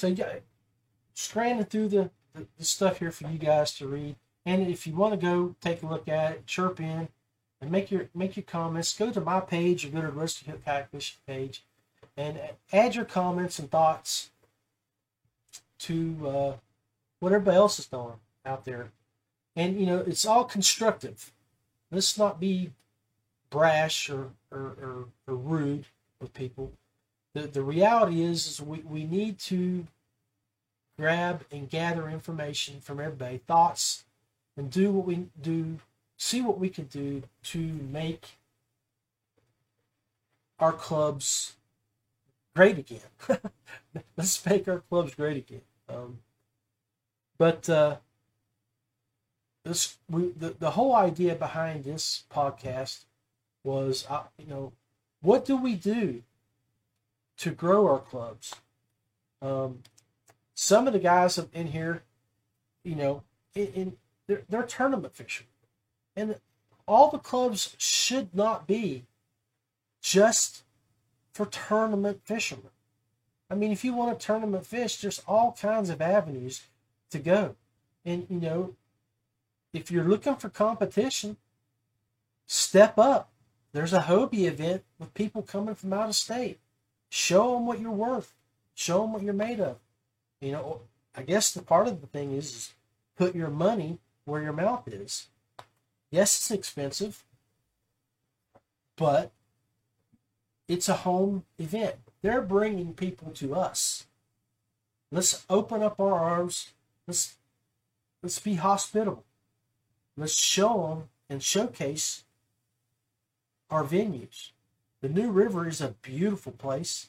[0.00, 0.36] So yeah,
[1.12, 4.16] scrambling through the, the, the, stuff here for you guys to read.
[4.46, 7.08] And if you want to go take a look at it, chirp in
[7.60, 8.96] and make your make your comments.
[8.96, 11.64] Go to my page or go to the Rusty Hook Catfish page
[12.16, 12.40] and
[12.72, 14.30] add your comments and thoughts
[15.80, 16.52] to uh,
[17.18, 18.14] what everybody else is doing
[18.46, 18.92] out there.
[19.54, 21.30] And you know, it's all constructive.
[21.90, 22.70] Let's not be
[23.50, 25.84] brash or, or, or, or rude
[26.22, 26.72] with people
[27.34, 29.86] the, the reality is, is we, we need to
[30.98, 34.04] grab and gather information from everybody, thoughts,
[34.56, 35.78] and do what we do,
[36.16, 38.38] see what we can do to make
[40.58, 41.56] our clubs
[42.54, 43.00] great again.
[44.16, 45.62] Let's make our clubs great again.
[45.88, 46.18] Um,
[47.38, 47.96] but uh,
[49.64, 53.04] this we the, the whole idea behind this podcast
[53.64, 54.72] was uh, you know
[55.22, 56.22] what do we do
[57.40, 58.54] to grow our clubs.
[59.42, 59.80] Um,
[60.54, 62.02] some of the guys in here,
[62.84, 63.22] you know,
[63.54, 65.46] in, in they're, they're tournament fishing,
[66.14, 66.36] and
[66.86, 69.04] all the clubs should not be
[70.00, 70.64] just
[71.32, 72.70] for tournament fishermen.
[73.50, 76.62] I mean, if you want to tournament fish, there's all kinds of avenues
[77.10, 77.56] to go.
[78.04, 78.76] And, you know,
[79.72, 81.36] if you're looking for competition,
[82.46, 83.32] step up.
[83.72, 86.60] There's a Hobie event with people coming from out of state.
[87.10, 88.32] Show them what you're worth.
[88.74, 89.76] Show them what you're made of.
[90.40, 90.80] You know,
[91.14, 92.74] I guess the part of the thing is, is
[93.16, 95.26] put your money where your mouth is.
[96.10, 97.24] Yes, it's expensive,
[98.96, 99.32] but
[100.66, 101.96] it's a home event.
[102.22, 104.06] They're bringing people to us.
[105.12, 106.70] Let's open up our arms.
[107.06, 107.36] Let's
[108.22, 109.24] let's be hospitable.
[110.16, 112.24] Let's show them and showcase
[113.68, 114.50] our venues.
[115.00, 117.08] The New River is a beautiful place,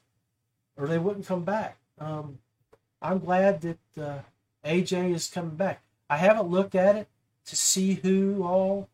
[0.78, 1.78] or they wouldn't come back.
[2.00, 2.40] Um,
[3.02, 4.20] I'm glad that uh,
[4.66, 5.82] AJ is coming back.
[6.10, 7.08] I haven't looked at it
[7.46, 8.90] to see who all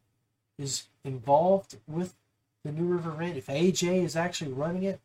[0.57, 2.15] is involved with
[2.63, 4.99] the New River Rent, if AJ is actually running it,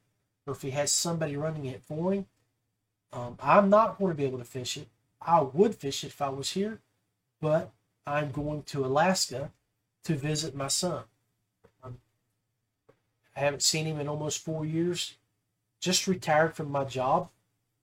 [0.47, 2.27] or if he has somebody running it for him,
[3.13, 4.89] um, I'm not going to be able to fish it.
[5.21, 6.81] I would fish it if I was here,
[7.41, 7.71] but
[8.07, 9.53] I'm going to Alaska
[10.05, 11.05] to visit my son.
[13.37, 15.17] I haven't seen him in almost four years.
[15.81, 17.29] Just retired from my job,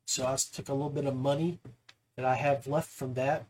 [0.05, 1.59] so I took a little bit of money
[2.15, 3.45] that I have left from that,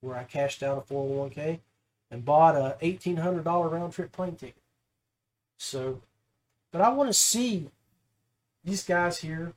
[0.00, 1.60] where I cashed out a 401k
[2.10, 4.56] and bought a $1,800 round trip plane ticket.
[5.58, 6.00] So,
[6.70, 7.70] but I want to see
[8.64, 9.54] these guys here.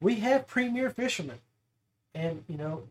[0.00, 1.38] We have premier fishermen.
[2.14, 2.84] And, you know,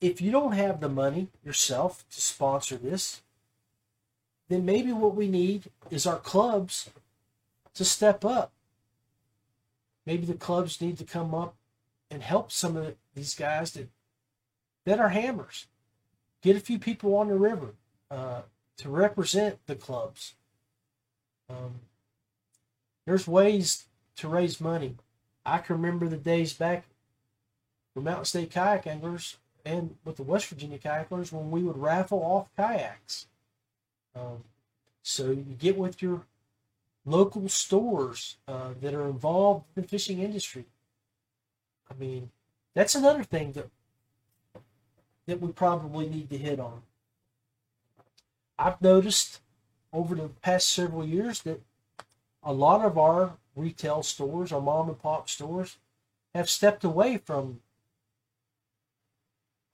[0.00, 3.22] if you don't have the money yourself to sponsor this,
[4.48, 6.90] then maybe what we need is our clubs
[7.74, 8.52] to step up.
[10.06, 11.54] Maybe the clubs need to come up
[12.10, 13.88] and help some of these guys that
[14.84, 15.66] that are hammers.
[16.40, 17.74] Get a few people on the river
[18.10, 18.42] uh,
[18.78, 20.34] to represent the clubs.
[21.50, 21.80] Um,
[23.04, 23.84] there's ways
[24.16, 24.96] to raise money.
[25.44, 26.84] I can remember the days back
[27.92, 32.20] for Mountain State kayak anglers and with the West Virginia kayakers when we would raffle
[32.20, 33.26] off kayaks.
[34.18, 34.44] Um,
[35.02, 36.22] so you get with your
[37.04, 40.66] local stores uh, that are involved in the fishing industry.
[41.90, 42.30] I mean,
[42.74, 43.68] that's another thing that
[45.26, 46.82] that we probably need to hit on.
[48.58, 49.40] I've noticed
[49.92, 51.60] over the past several years that
[52.42, 55.76] a lot of our retail stores, our mom and pop stores,
[56.34, 57.60] have stepped away from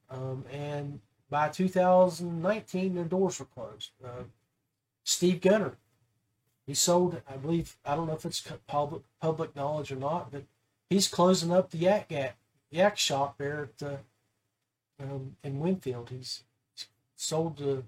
[0.10, 1.00] Um, and
[1.30, 3.92] by 2019, their doors were closed.
[4.04, 4.24] Uh,
[5.04, 5.74] Steve Gunner,
[6.66, 10.44] he sold, I believe, I don't know if it's public public knowledge or not, but
[10.90, 12.38] he's closing up the yak yak,
[12.72, 13.98] yak shop there at uh,
[15.00, 16.10] um, in Winfield.
[16.10, 16.44] He's
[17.16, 17.84] sold the,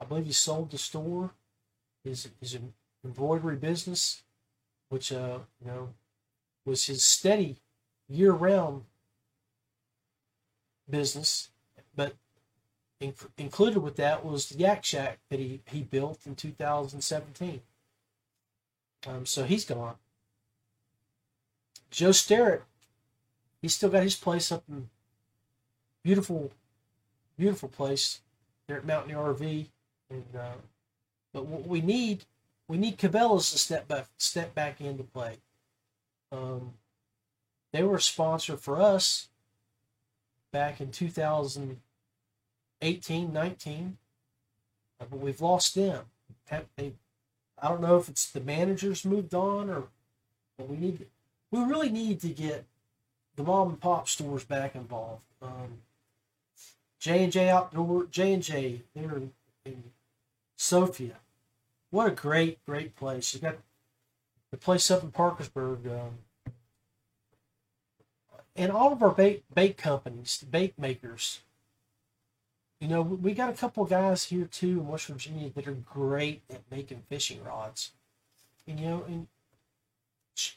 [0.00, 1.32] I believe he sold the store,
[2.02, 2.58] his his
[3.04, 4.22] embroidery business,
[4.88, 5.94] which uh you know
[6.64, 7.56] was his steady
[8.08, 8.84] year round
[10.88, 11.50] business,
[11.94, 12.14] but
[13.00, 17.60] in, included with that was the Yak Shack that he, he built in 2017.
[19.06, 19.96] Um, so he's gone.
[21.90, 22.62] Joe Starrett,
[23.60, 24.88] he's still got his place up in
[26.02, 26.50] beautiful,
[27.36, 28.20] beautiful place
[28.66, 29.66] there at Mountain RV.
[30.10, 30.56] And uh,
[31.32, 32.24] but what we need,
[32.68, 35.36] we need Cabela's to step back, step back into play.
[36.32, 36.74] Um,
[37.72, 39.28] they were a sponsor for us
[40.54, 43.98] back in 2018, 19,
[45.00, 46.04] uh, but we've lost them.
[46.76, 46.92] They,
[47.60, 49.88] I don't know if it's the managers moved on or,
[50.56, 51.06] but we need,
[51.50, 52.66] we really need to get
[53.34, 55.22] the mom and pop stores back involved.
[55.42, 55.80] Um,
[57.00, 59.32] J and J Outdoor, J and J, they're in,
[59.64, 59.82] in
[60.56, 61.16] Sophia.
[61.90, 63.34] What a great, great place!
[63.34, 63.56] You got
[64.52, 65.86] the place up in Parkersburg.
[65.86, 66.18] Um,
[68.56, 71.40] and all of our bait bait companies, bait makers,
[72.80, 76.42] you know, we got a couple guys here too in West Virginia that are great
[76.50, 77.92] at making fishing rods.
[78.66, 79.26] And you know, and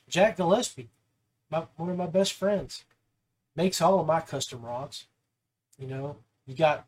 [0.10, 0.90] Jack Gillespie,
[1.50, 2.84] my, one of my best friends,
[3.56, 5.06] makes all of my custom rods.
[5.78, 6.88] You know, you got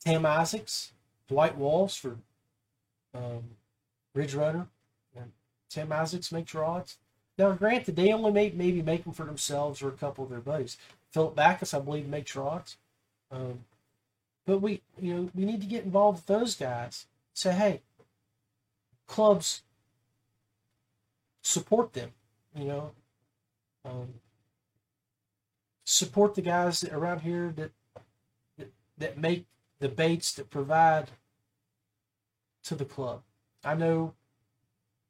[0.00, 0.92] Tim Isaacs,
[1.28, 2.18] Dwight Walls for
[3.14, 3.56] um,
[4.14, 4.66] Ridge Runner,
[5.16, 5.32] and
[5.68, 6.98] Tim Isaacs makes rods.
[7.42, 10.38] Now, granted, they only make maybe make them for themselves or a couple of their
[10.38, 10.76] buddies.
[11.10, 12.76] Philip Backus, I believe, makes rods.
[13.32, 13.64] Um,
[14.46, 17.06] but we, you know, we need to get involved with those guys.
[17.34, 17.80] Say, hey,
[19.08, 19.62] clubs
[21.42, 22.12] support them.
[22.54, 22.90] You know,
[23.84, 24.14] um,
[25.82, 27.72] support the guys around here that
[28.98, 29.46] that make
[29.80, 31.10] the baits that provide
[32.62, 33.22] to the club.
[33.64, 34.14] I know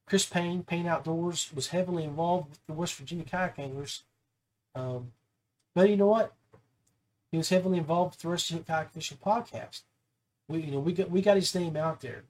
[0.06, 4.04] Chris Payne, Payne Outdoors, was heavily involved with the West Virginia kayak anglers.
[4.74, 5.12] Um,
[5.74, 6.32] but you know what?
[7.30, 9.82] He was heavily involved with the Rusty Hook Kayak Fishing Podcast.
[10.48, 12.24] We, you know, we got we got his name out there.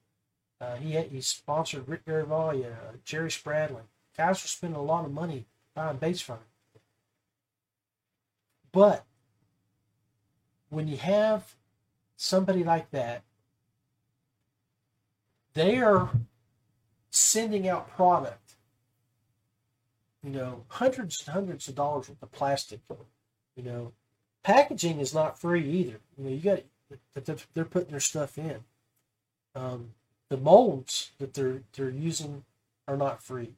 [0.60, 3.88] Uh, he he sponsored Rick Garavaglia, uh, Jerry Spradlin.
[4.16, 6.80] Guys were spending a lot of money buying baits from him.
[8.70, 9.04] But
[10.70, 11.56] when you have
[12.16, 13.22] somebody like that,
[15.54, 16.10] they are
[17.12, 18.54] sending out product,
[20.24, 22.80] you know, hundreds and hundreds of dollars worth of plastic.
[23.54, 23.92] You know,
[24.42, 26.00] packaging is not free either.
[26.16, 26.62] You know, you got
[27.14, 28.60] that they're putting their stuff in.
[29.54, 29.90] Um,
[30.30, 32.44] the molds that they're they're using
[32.88, 33.54] are not free,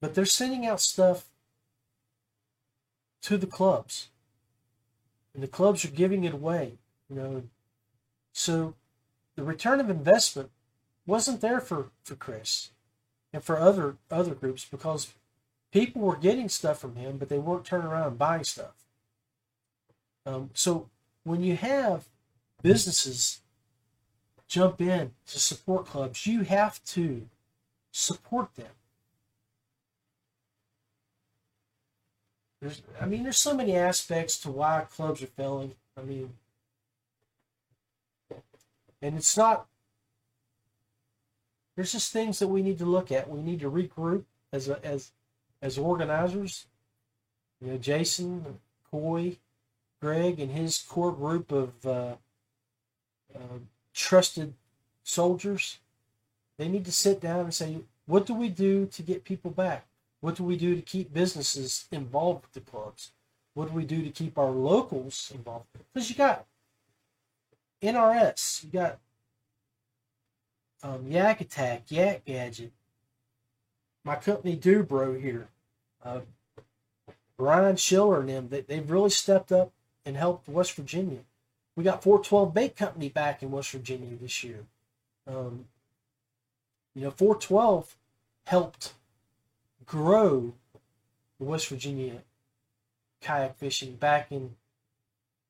[0.00, 1.26] but they're sending out stuff
[3.22, 4.08] to the clubs,
[5.32, 6.78] and the clubs are giving it away.
[7.08, 7.42] You know,
[8.32, 8.74] so
[9.36, 10.50] the return of investment
[11.08, 12.70] wasn't there for for Chris
[13.32, 15.14] and for other other groups because
[15.72, 18.84] people were getting stuff from him, but they weren't turning around and buying stuff.
[20.26, 20.90] Um, so
[21.24, 22.04] when you have
[22.62, 23.40] businesses
[24.46, 27.28] jump in to support clubs, you have to
[27.90, 28.66] support them.
[32.60, 35.74] There's, I mean, there's so many aspects to why clubs are failing.
[35.96, 36.34] I mean,
[39.00, 39.66] and it's not.
[41.78, 43.30] There's just things that we need to look at.
[43.30, 45.12] We need to regroup as a, as
[45.62, 46.66] as organizers.
[47.60, 48.58] You know, Jason,
[48.90, 49.36] Coy,
[50.00, 52.16] Greg, and his core group of uh,
[53.32, 53.58] uh,
[53.94, 54.54] trusted
[55.04, 55.78] soldiers.
[56.56, 59.86] They need to sit down and say, what do we do to get people back?
[60.20, 63.12] What do we do to keep businesses involved with the clubs?
[63.54, 65.66] What do we do to keep our locals involved?
[65.94, 66.44] Because you got
[67.80, 68.98] NRS, you got
[70.82, 72.72] um, Yak Attack, Yak Gadget,
[74.04, 75.48] my company Dubro here,
[76.04, 76.20] uh,
[77.36, 79.72] Brian Schiller and them, they, they've really stepped up
[80.04, 81.20] and helped West Virginia.
[81.76, 84.64] We got 412 Bait Company back in West Virginia this year.
[85.26, 85.66] Um,
[86.94, 87.96] you know, 412
[88.46, 88.94] helped
[89.86, 90.54] grow
[91.38, 92.22] the West Virginia
[93.20, 94.56] kayak fishing back in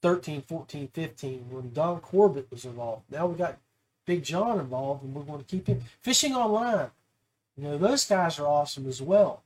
[0.03, 3.05] 13, 14, 15 when Don Corbett was involved.
[3.11, 3.59] Now we got
[4.09, 6.89] Big John involved and we're going to keep him fishing online.
[7.59, 9.43] You know, those guys are awesome as well.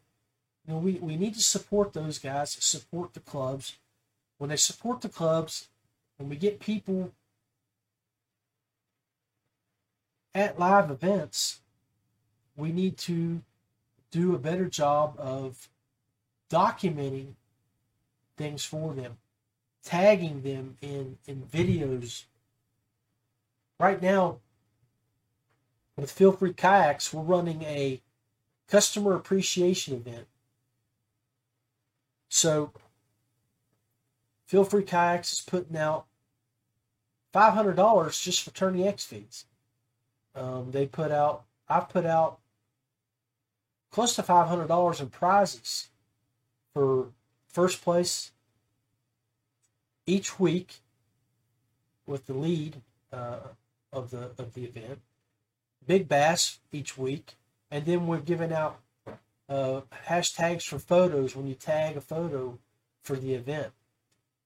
[0.65, 3.79] You know, we, we need to support those guys, support the clubs.
[4.39, 5.67] When they support the clubs,
[6.17, 7.11] when we get people
[10.33, 11.59] at live events,
[12.57, 13.43] we need to
[14.13, 15.69] do a better job of
[16.49, 17.33] documenting
[18.37, 19.17] things for them,
[19.83, 22.27] tagging them in, in videos.
[23.81, 24.39] Right now,
[25.97, 28.01] with Feel Free Kayaks, we're running a
[28.69, 30.27] customer appreciation event.
[32.29, 32.73] So,
[34.47, 36.07] Feel Free Kayaks is putting out
[37.33, 39.47] five hundred dollars just for Tourney X feeds.
[40.35, 41.45] Um, they put out.
[41.69, 42.39] I've put out
[43.91, 45.89] close to five hundred dollars in prizes
[46.73, 47.09] for
[47.49, 48.33] first place
[50.07, 50.81] each week
[52.07, 52.81] with the lead
[53.13, 53.41] uh,
[53.93, 55.01] of the of the event.
[55.87, 57.35] Big bass each week,
[57.71, 58.81] and then we're giving out
[59.49, 62.59] uh, hashtags for photos when you tag a photo
[63.03, 63.73] for the event.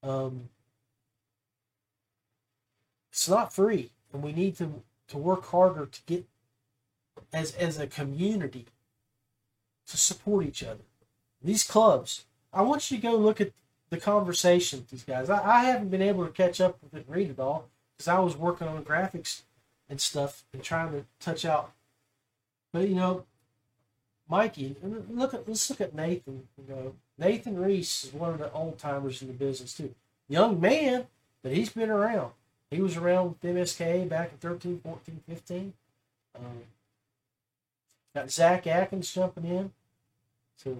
[0.02, 0.48] Um,
[3.12, 6.26] it's not free, and we need to to work harder to get
[7.32, 8.66] as as a community
[9.86, 10.84] to support each other.
[11.42, 13.52] These clubs, I want you to go look at
[13.90, 15.30] the conversation with these guys.
[15.30, 18.08] I, I haven't been able to catch up with it and read it all because
[18.08, 19.42] I was working on graphics
[19.88, 21.72] and stuff and trying to touch out.
[22.72, 23.24] But you know,
[24.28, 26.48] Mikey, look at let's look at Nathan.
[26.58, 29.94] You know, Nathan Reese is one of the old timers in the business too.
[30.28, 31.06] Young man,
[31.42, 32.32] but he's been around.
[32.70, 35.72] He was around with MSK back in 13, 14, 15.
[36.34, 36.42] Um,
[38.14, 39.70] got Zach Atkins jumping in.
[40.56, 40.76] So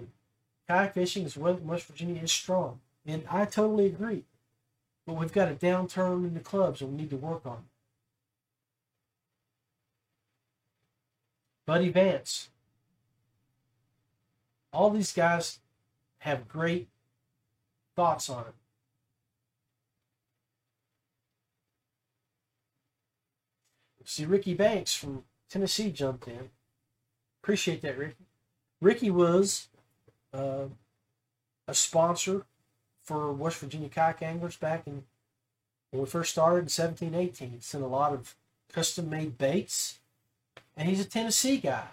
[0.67, 2.79] kayak fishing is West Virginia is strong.
[3.05, 4.23] And I totally agree.
[5.05, 7.76] But we've got a downturn in the clubs and we need to work on it.
[11.67, 12.49] Buddy Vance.
[14.71, 15.59] All these guys
[16.19, 16.87] have great
[17.95, 18.53] thoughts on it.
[24.05, 26.49] See, Ricky Banks from Tennessee jumped in.
[27.43, 28.25] Appreciate that, Ricky.
[28.79, 29.67] Ricky was
[30.33, 30.67] uh,
[31.67, 32.45] a sponsor
[33.03, 35.03] for West Virginia kayak anglers back in
[35.91, 37.59] when we first started in 1718.
[37.61, 38.35] Sent a lot of
[38.71, 39.99] custom made baits,
[40.77, 41.87] and he's a Tennessee guy.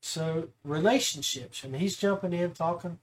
[0.00, 2.98] So relationships, and he's jumping in talking,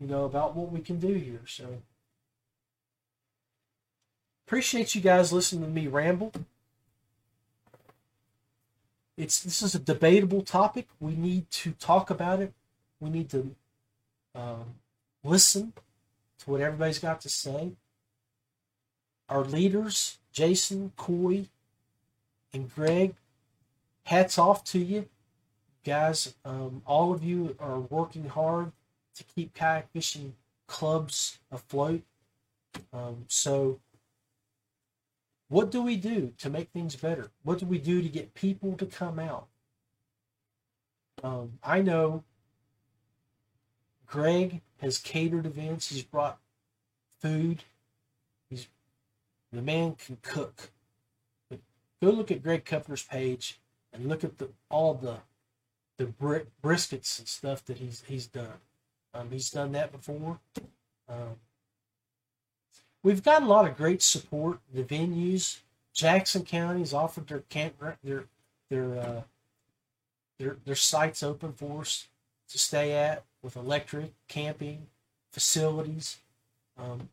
[0.00, 1.40] you know, about what we can do here.
[1.46, 1.82] So
[4.46, 6.32] appreciate you guys listening to me ramble.
[9.16, 10.86] It's this is a debatable topic.
[11.00, 12.52] We need to talk about it.
[13.00, 13.56] We need to
[14.36, 14.76] um,
[15.24, 15.72] listen
[16.38, 17.72] to what everybody's got to say.
[19.28, 21.46] Our leaders, Jason, Coy,
[22.52, 23.16] and Greg,
[24.08, 25.06] hats off to you.
[25.84, 28.72] Guys, um, all of you are working hard
[29.14, 30.34] to keep kayak fishing
[30.66, 32.02] clubs afloat.
[32.92, 33.80] Um, so,
[35.48, 37.30] what do we do to make things better?
[37.42, 39.46] What do we do to get people to come out?
[41.22, 42.24] Um, I know
[44.06, 45.90] Greg has catered events.
[45.90, 46.38] He's brought
[47.20, 47.64] food.
[48.48, 48.68] He's
[49.52, 50.70] the man can cook.
[51.50, 51.58] But
[52.00, 53.58] go look at Greg Kupner's page
[53.92, 55.18] and look at the all the
[55.98, 58.60] the br- briskets and stuff that he's he's done.
[59.14, 60.38] Um, he's done that before.
[61.08, 61.36] Um,
[63.02, 64.60] we've got a lot of great support.
[64.72, 65.58] The venues,
[65.92, 68.24] Jackson County has offered their camp their
[68.70, 69.22] their uh,
[70.38, 72.06] their their sites open for us
[72.50, 74.86] to stay at with electric camping
[75.32, 76.18] facilities.
[76.78, 77.08] Um,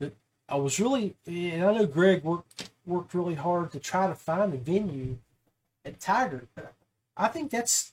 [0.00, 0.14] that
[0.48, 4.52] I was really, and I know Greg worked worked really hard to try to find
[4.54, 5.18] a venue
[6.54, 6.74] But
[7.16, 7.92] I think that's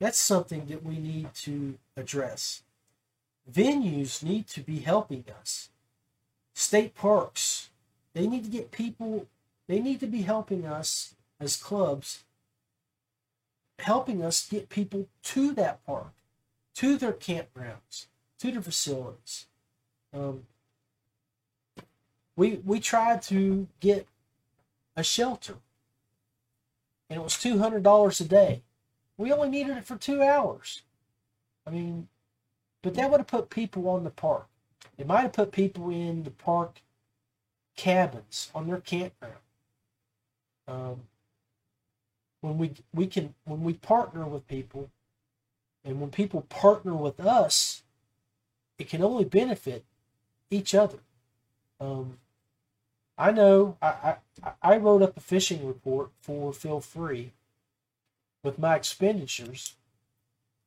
[0.00, 2.62] that's something that we need to address.
[3.50, 5.70] Venues need to be helping us.
[6.54, 7.70] State parks,
[8.12, 9.26] they need to get people.
[9.66, 12.24] They need to be helping us as clubs,
[13.78, 16.12] helping us get people to that park
[16.74, 18.06] to their campgrounds,
[18.38, 19.46] to their facilities.
[20.12, 20.46] Um,
[22.36, 24.06] we we tried to get
[24.96, 25.56] a shelter,
[27.08, 28.62] and it was two hundred dollars a day.
[29.16, 30.82] We only needed it for two hours.
[31.66, 32.08] I mean,
[32.82, 34.46] but that would have put people on the park.
[34.98, 36.82] It might have put people in the park
[37.76, 39.34] cabins on their campground.
[40.66, 41.02] Um,
[42.40, 44.90] when we we can when we partner with people
[45.84, 47.82] and when people partner with us,
[48.78, 49.84] it can only benefit
[50.50, 50.98] each other.
[51.80, 52.18] Um,
[53.16, 57.32] I know I, I, I wrote up a fishing report for Feel Free
[58.42, 59.74] with my expenditures.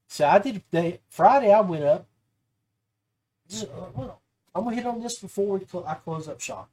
[0.08, 1.52] So I did day Friday.
[1.52, 2.08] I went up.
[3.54, 4.12] Uh,
[4.56, 6.70] I'm gonna hit on this before we I close up shop.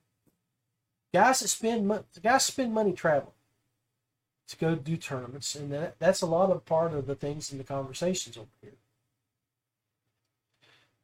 [1.12, 3.32] Guys that spend the guys spend money traveling
[4.48, 7.58] to go do tournaments, and that, that's a lot of part of the things in
[7.58, 8.72] the conversations over here.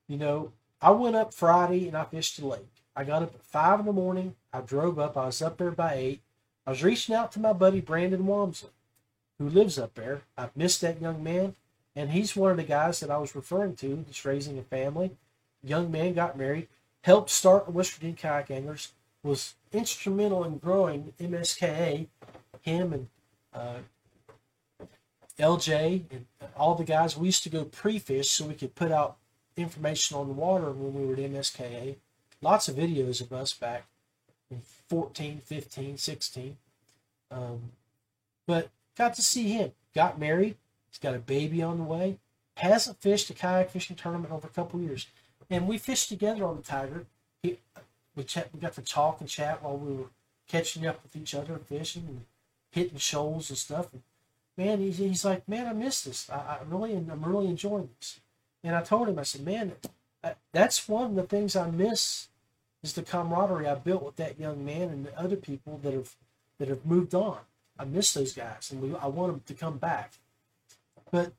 [0.09, 2.80] You know, I went up Friday and I fished the lake.
[2.95, 4.35] I got up at five in the morning.
[4.53, 5.17] I drove up.
[5.17, 6.23] I was up there by eight.
[6.67, 8.71] I was reaching out to my buddy Brandon Wamsley,
[9.39, 10.23] who lives up there.
[10.37, 11.55] I've missed that young man,
[11.97, 14.05] and he's one of the guys that I was referring to.
[14.07, 15.13] He's raising a family.
[15.63, 16.69] Young man got married,
[17.03, 22.07] helped start the West Virginia Kayak Anglers, was instrumental in growing MSKA.
[22.63, 23.09] Him and
[23.55, 24.87] uh,
[25.39, 26.27] LJ and
[26.57, 29.17] all the guys, we used to go pre-fish so we could put out
[29.57, 31.97] information on the water when we were at MSKA.
[32.43, 33.85] Lots of videos of us back
[34.51, 36.57] in 14, 15, 16.
[37.31, 37.73] Um,
[38.47, 39.73] but got to see him.
[39.95, 40.57] Got married.
[40.91, 42.19] He's got a baby on the way.
[42.57, 45.07] Hasn't fished a kayak fishing tournament over a couple years.
[45.49, 47.07] And we fished together on the Tygart.
[47.43, 47.59] He,
[48.15, 50.11] we, chat, we got to talk and chat while we were
[50.49, 52.05] catching up with each other and fishing.
[52.09, 52.25] And
[52.71, 53.93] hitting shoals and stuff.
[53.93, 54.03] And
[54.57, 56.31] man, he's, he's like, man, I miss this.
[56.31, 58.21] I, I really, I'm really enjoying this.
[58.63, 59.73] And I told him, I said, man,
[60.53, 62.29] that's one of the things I miss
[62.83, 66.17] is the camaraderie I built with that young man and the other people that have
[66.59, 67.39] that have moved on.
[67.79, 70.13] I miss those guys, and we, I want them to come back.
[71.11, 71.33] But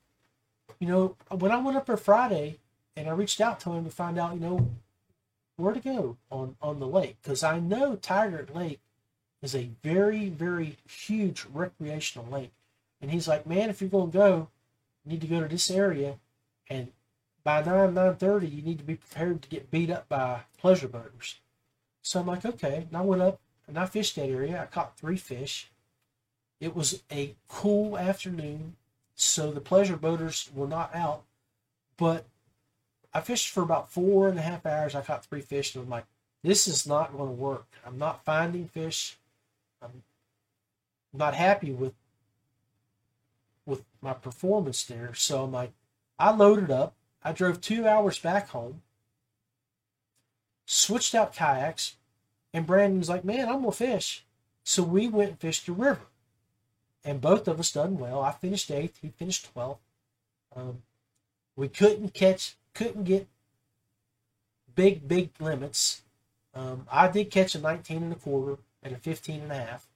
[0.80, 2.58] you know, when I went up there Friday
[2.96, 4.70] and I reached out to him to find out, you know,
[5.58, 8.80] where to go on on the lake because I know Tygart Lake
[9.42, 12.52] is a very, very huge recreational lake.
[13.02, 14.48] And he's like, man, if you're to go,
[15.04, 16.18] you need to go to this area.
[16.70, 16.92] And
[17.44, 21.39] by 9, 9.30, you need to be prepared to get beat up by pleasure boaters.
[22.02, 22.88] So I'm like, okay.
[22.88, 24.62] And I went up and I fished that area.
[24.62, 25.72] I caught three fish.
[26.60, 28.76] It was a cool afternoon.
[29.16, 31.24] So the pleasure boaters were not out.
[31.98, 32.26] But
[33.14, 34.96] I fished for about four and a half hours.
[34.96, 35.76] I caught three fish.
[35.76, 36.06] And I'm like,
[36.44, 37.68] this is not going to work.
[37.86, 39.18] I'm not finding fish.
[39.82, 40.04] I'm
[41.14, 41.94] not happy with
[43.66, 45.14] with my performance there.
[45.14, 45.72] So I'm like,
[46.18, 46.96] I loaded up.
[47.24, 48.82] I drove two hours back home,
[50.65, 51.97] switched out kayaks,
[52.53, 54.26] And Brandon was like, man, I'm going to fish.
[54.63, 56.07] So we went and fished the river.
[57.03, 58.22] And both of us done well.
[58.22, 58.99] I finished eighth.
[59.01, 59.78] He finished 12th.
[60.55, 60.84] Um,
[61.55, 63.28] we couldn't catch, couldn't get
[64.76, 66.01] big, big limits.
[66.53, 69.88] Um, I did catch a 19 and a quarter and a 15 and a half.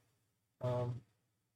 [0.61, 1.01] Um,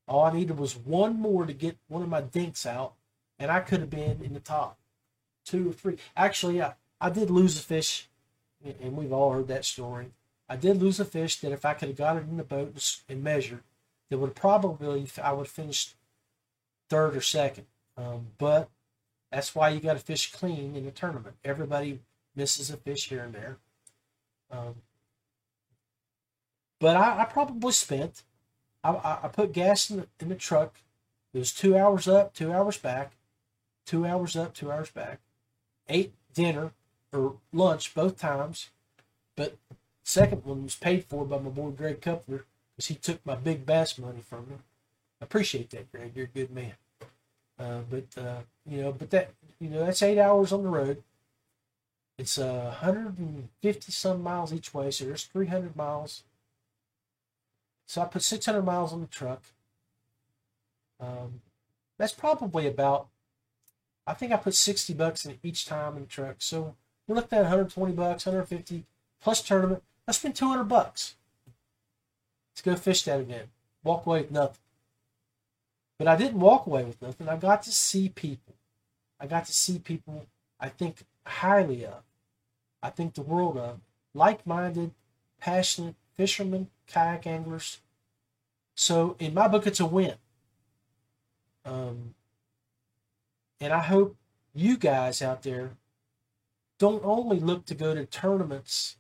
[0.08, 2.94] all I needed was one more to get one of my dinks out,
[3.38, 4.80] and I could have been in the top
[5.46, 5.98] two or three.
[6.16, 8.08] Actually, I, I did lose a fish,
[8.64, 10.12] and we've all heard that story.
[10.48, 13.02] I did lose a fish that if I could have got it in the boat
[13.08, 13.64] and measured,
[14.10, 15.96] that would probably I would have finished
[16.90, 17.68] third or second.
[17.98, 18.70] Um, but
[19.32, 21.36] that's why you got to fish clean in a tournament.
[21.46, 22.00] Everybody
[22.36, 23.58] misses a fish here and there.
[24.52, 24.76] Um,
[26.80, 28.24] but I, I, probably spent.
[28.84, 30.82] I, I put gas in the, in the truck.
[31.34, 33.12] It was two hours up, two hours back,
[33.86, 35.20] two hours up, two hours back.
[35.90, 36.72] Ate dinner
[37.12, 38.70] or lunch both times,
[39.36, 39.58] but
[40.04, 43.66] second one was paid for by my boy Greg Kupfer because he took my big
[43.66, 44.56] bass money from me.
[45.22, 46.12] I appreciate that, Greg.
[46.16, 46.74] You're a good man.
[47.60, 51.04] Uh, but uh, you know, but that you know that's eight hours on the road.
[52.18, 56.24] It's uh, 150 some miles each way, so there's 300 miles.
[57.86, 59.42] So I put 600 miles on the truck.
[61.00, 61.42] Um,
[61.98, 63.08] that's probably about.
[64.10, 66.38] I think I put 60 bucks in each time in the truck.
[66.40, 66.76] So
[67.08, 68.84] we're looking at 120 bucks, 150
[69.22, 69.84] plus tournament.
[70.08, 71.16] I spent 200 bucks
[72.56, 73.50] to go fish that again.
[73.84, 74.64] Walk away with nothing.
[76.00, 77.30] But I didn't walk away with nothing.
[77.30, 78.56] I got to see people.
[79.20, 80.26] I got to see people
[80.60, 82.02] I think highly of.
[82.82, 83.80] I think the world of.
[84.16, 84.92] Like minded,
[85.40, 87.78] passionate fishermen, kayak anglers.
[88.74, 90.16] So in my book, it's a win.
[91.64, 92.16] Um,
[93.60, 94.16] and I hope
[94.54, 95.72] you guys out there
[96.78, 98.98] don't only look to go to tournaments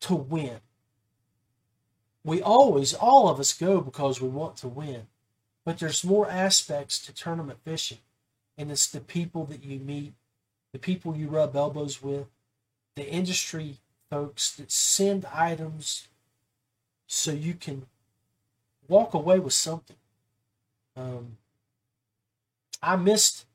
[0.00, 0.60] to win
[2.26, 5.06] we always, all of us go because we want to win.
[5.64, 7.98] But there's more aspects to tournament fishing.
[8.58, 10.12] And it's the people that you meet,
[10.72, 12.26] the people you rub elbows with,
[12.96, 13.76] the industry
[14.10, 16.08] folks that send items
[17.06, 17.86] so you can
[18.88, 19.96] walk away with something.
[20.96, 21.36] Um,
[22.86, 23.46] I missed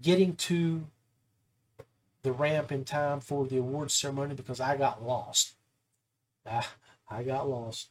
[0.00, 0.86] getting to
[2.22, 5.54] the ramp in time for the awards ceremony because I got lost.
[6.46, 6.72] Ah,
[7.10, 7.88] I got lost.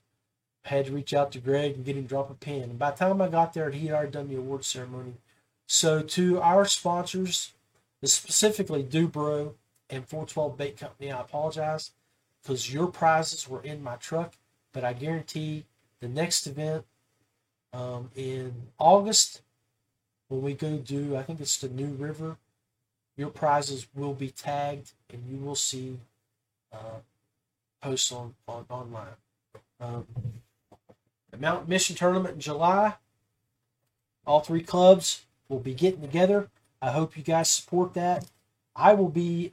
[0.64, 2.64] I had to reach out to Greg and get him to drop a pin.
[2.64, 5.16] And by the time I got there, he had already done the award ceremony.
[5.68, 7.52] So to our sponsors,
[8.02, 9.56] specifically Dubro
[9.90, 11.92] and 412 Bait Company, I apologize
[12.42, 14.36] because your prizes were in my truck.
[14.72, 15.66] But I guarantee
[16.00, 16.86] the next event
[17.74, 19.42] um, in August,
[20.30, 22.38] when we go do, I think it's the New River,
[23.18, 25.98] your prizes will be tagged and you will see
[26.72, 27.02] uh,
[27.82, 29.18] posts on, on online.
[29.82, 30.08] Um,
[31.32, 32.96] the Mountain Mission Tournament in July.
[34.26, 36.50] All three clubs will be getting together.
[36.82, 38.26] I hope you guys support that.
[38.76, 39.52] I will be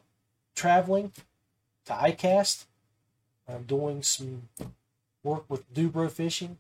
[0.55, 1.13] traveling
[1.87, 2.67] to ICAST.
[3.49, 4.49] I'm doing some
[5.23, 6.59] work with Dubro Fishing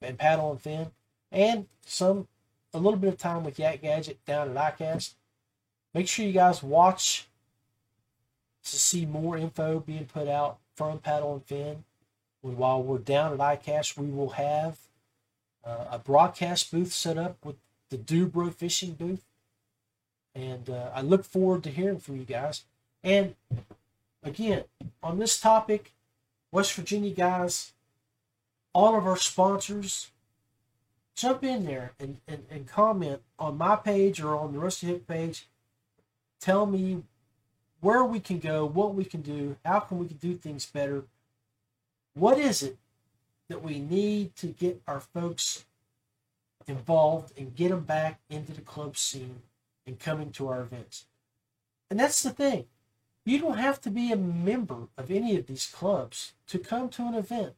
[0.00, 0.90] and Paddle and Fin,
[1.32, 2.28] and some
[2.74, 5.14] a little bit of time with Yak Gadget down at ICAST.
[5.94, 7.28] Make sure you guys watch
[8.64, 11.84] to see more info being put out from Paddle and Fin.
[12.42, 14.78] And while we're down at ICAST, we will have
[15.64, 17.56] uh, a broadcast booth set up with
[17.90, 19.24] the Dubro fishing booth.
[20.34, 22.64] And uh, I look forward to hearing from you guys.
[23.04, 23.36] And
[24.22, 24.64] again,
[25.02, 25.92] on this topic,
[26.50, 27.72] West Virginia guys,
[28.72, 30.10] all of our sponsors,
[31.14, 35.06] jump in there and, and, and comment on my page or on the Rusty Hook
[35.06, 35.48] page.
[36.40, 37.04] Tell me
[37.80, 41.04] where we can go, what we can do, how can we do things better.
[42.14, 42.78] What is it
[43.48, 45.64] that we need to get our folks
[46.66, 49.42] involved and get them back into the club scene
[49.86, 51.04] and coming to our events?
[51.90, 52.66] And that's the thing.
[53.26, 57.02] You don't have to be a member of any of these clubs to come to
[57.02, 57.54] an event.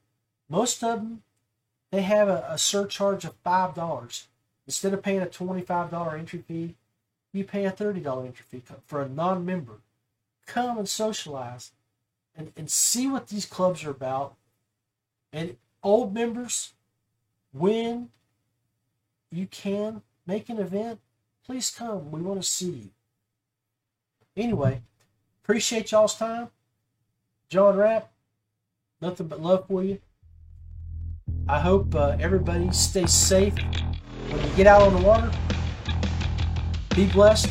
[0.48, 1.22] Most of them,
[1.90, 4.26] they have a, a surcharge of $5.
[4.66, 6.74] Instead of paying a $25 entry fee,
[7.32, 9.80] you pay a $30 entry fee for a non member
[10.46, 11.72] come and socialize
[12.36, 14.34] and, and see what these clubs are about.
[15.32, 16.72] And old members,
[17.52, 18.10] when
[19.30, 21.00] you can make an event,
[21.44, 22.10] please come.
[22.10, 22.90] We want to see you.
[24.36, 24.82] Anyway,
[25.42, 26.48] appreciate y'all's time.
[27.48, 28.10] John Rapp,
[29.00, 29.98] nothing but love for you.
[31.48, 33.54] I hope uh, everybody stays safe
[34.28, 35.30] when you get out on the water.
[36.96, 37.48] Be blessed.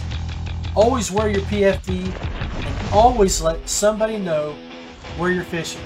[0.75, 4.53] Always wear your PFD and always let somebody know
[5.17, 5.81] where you're fishing.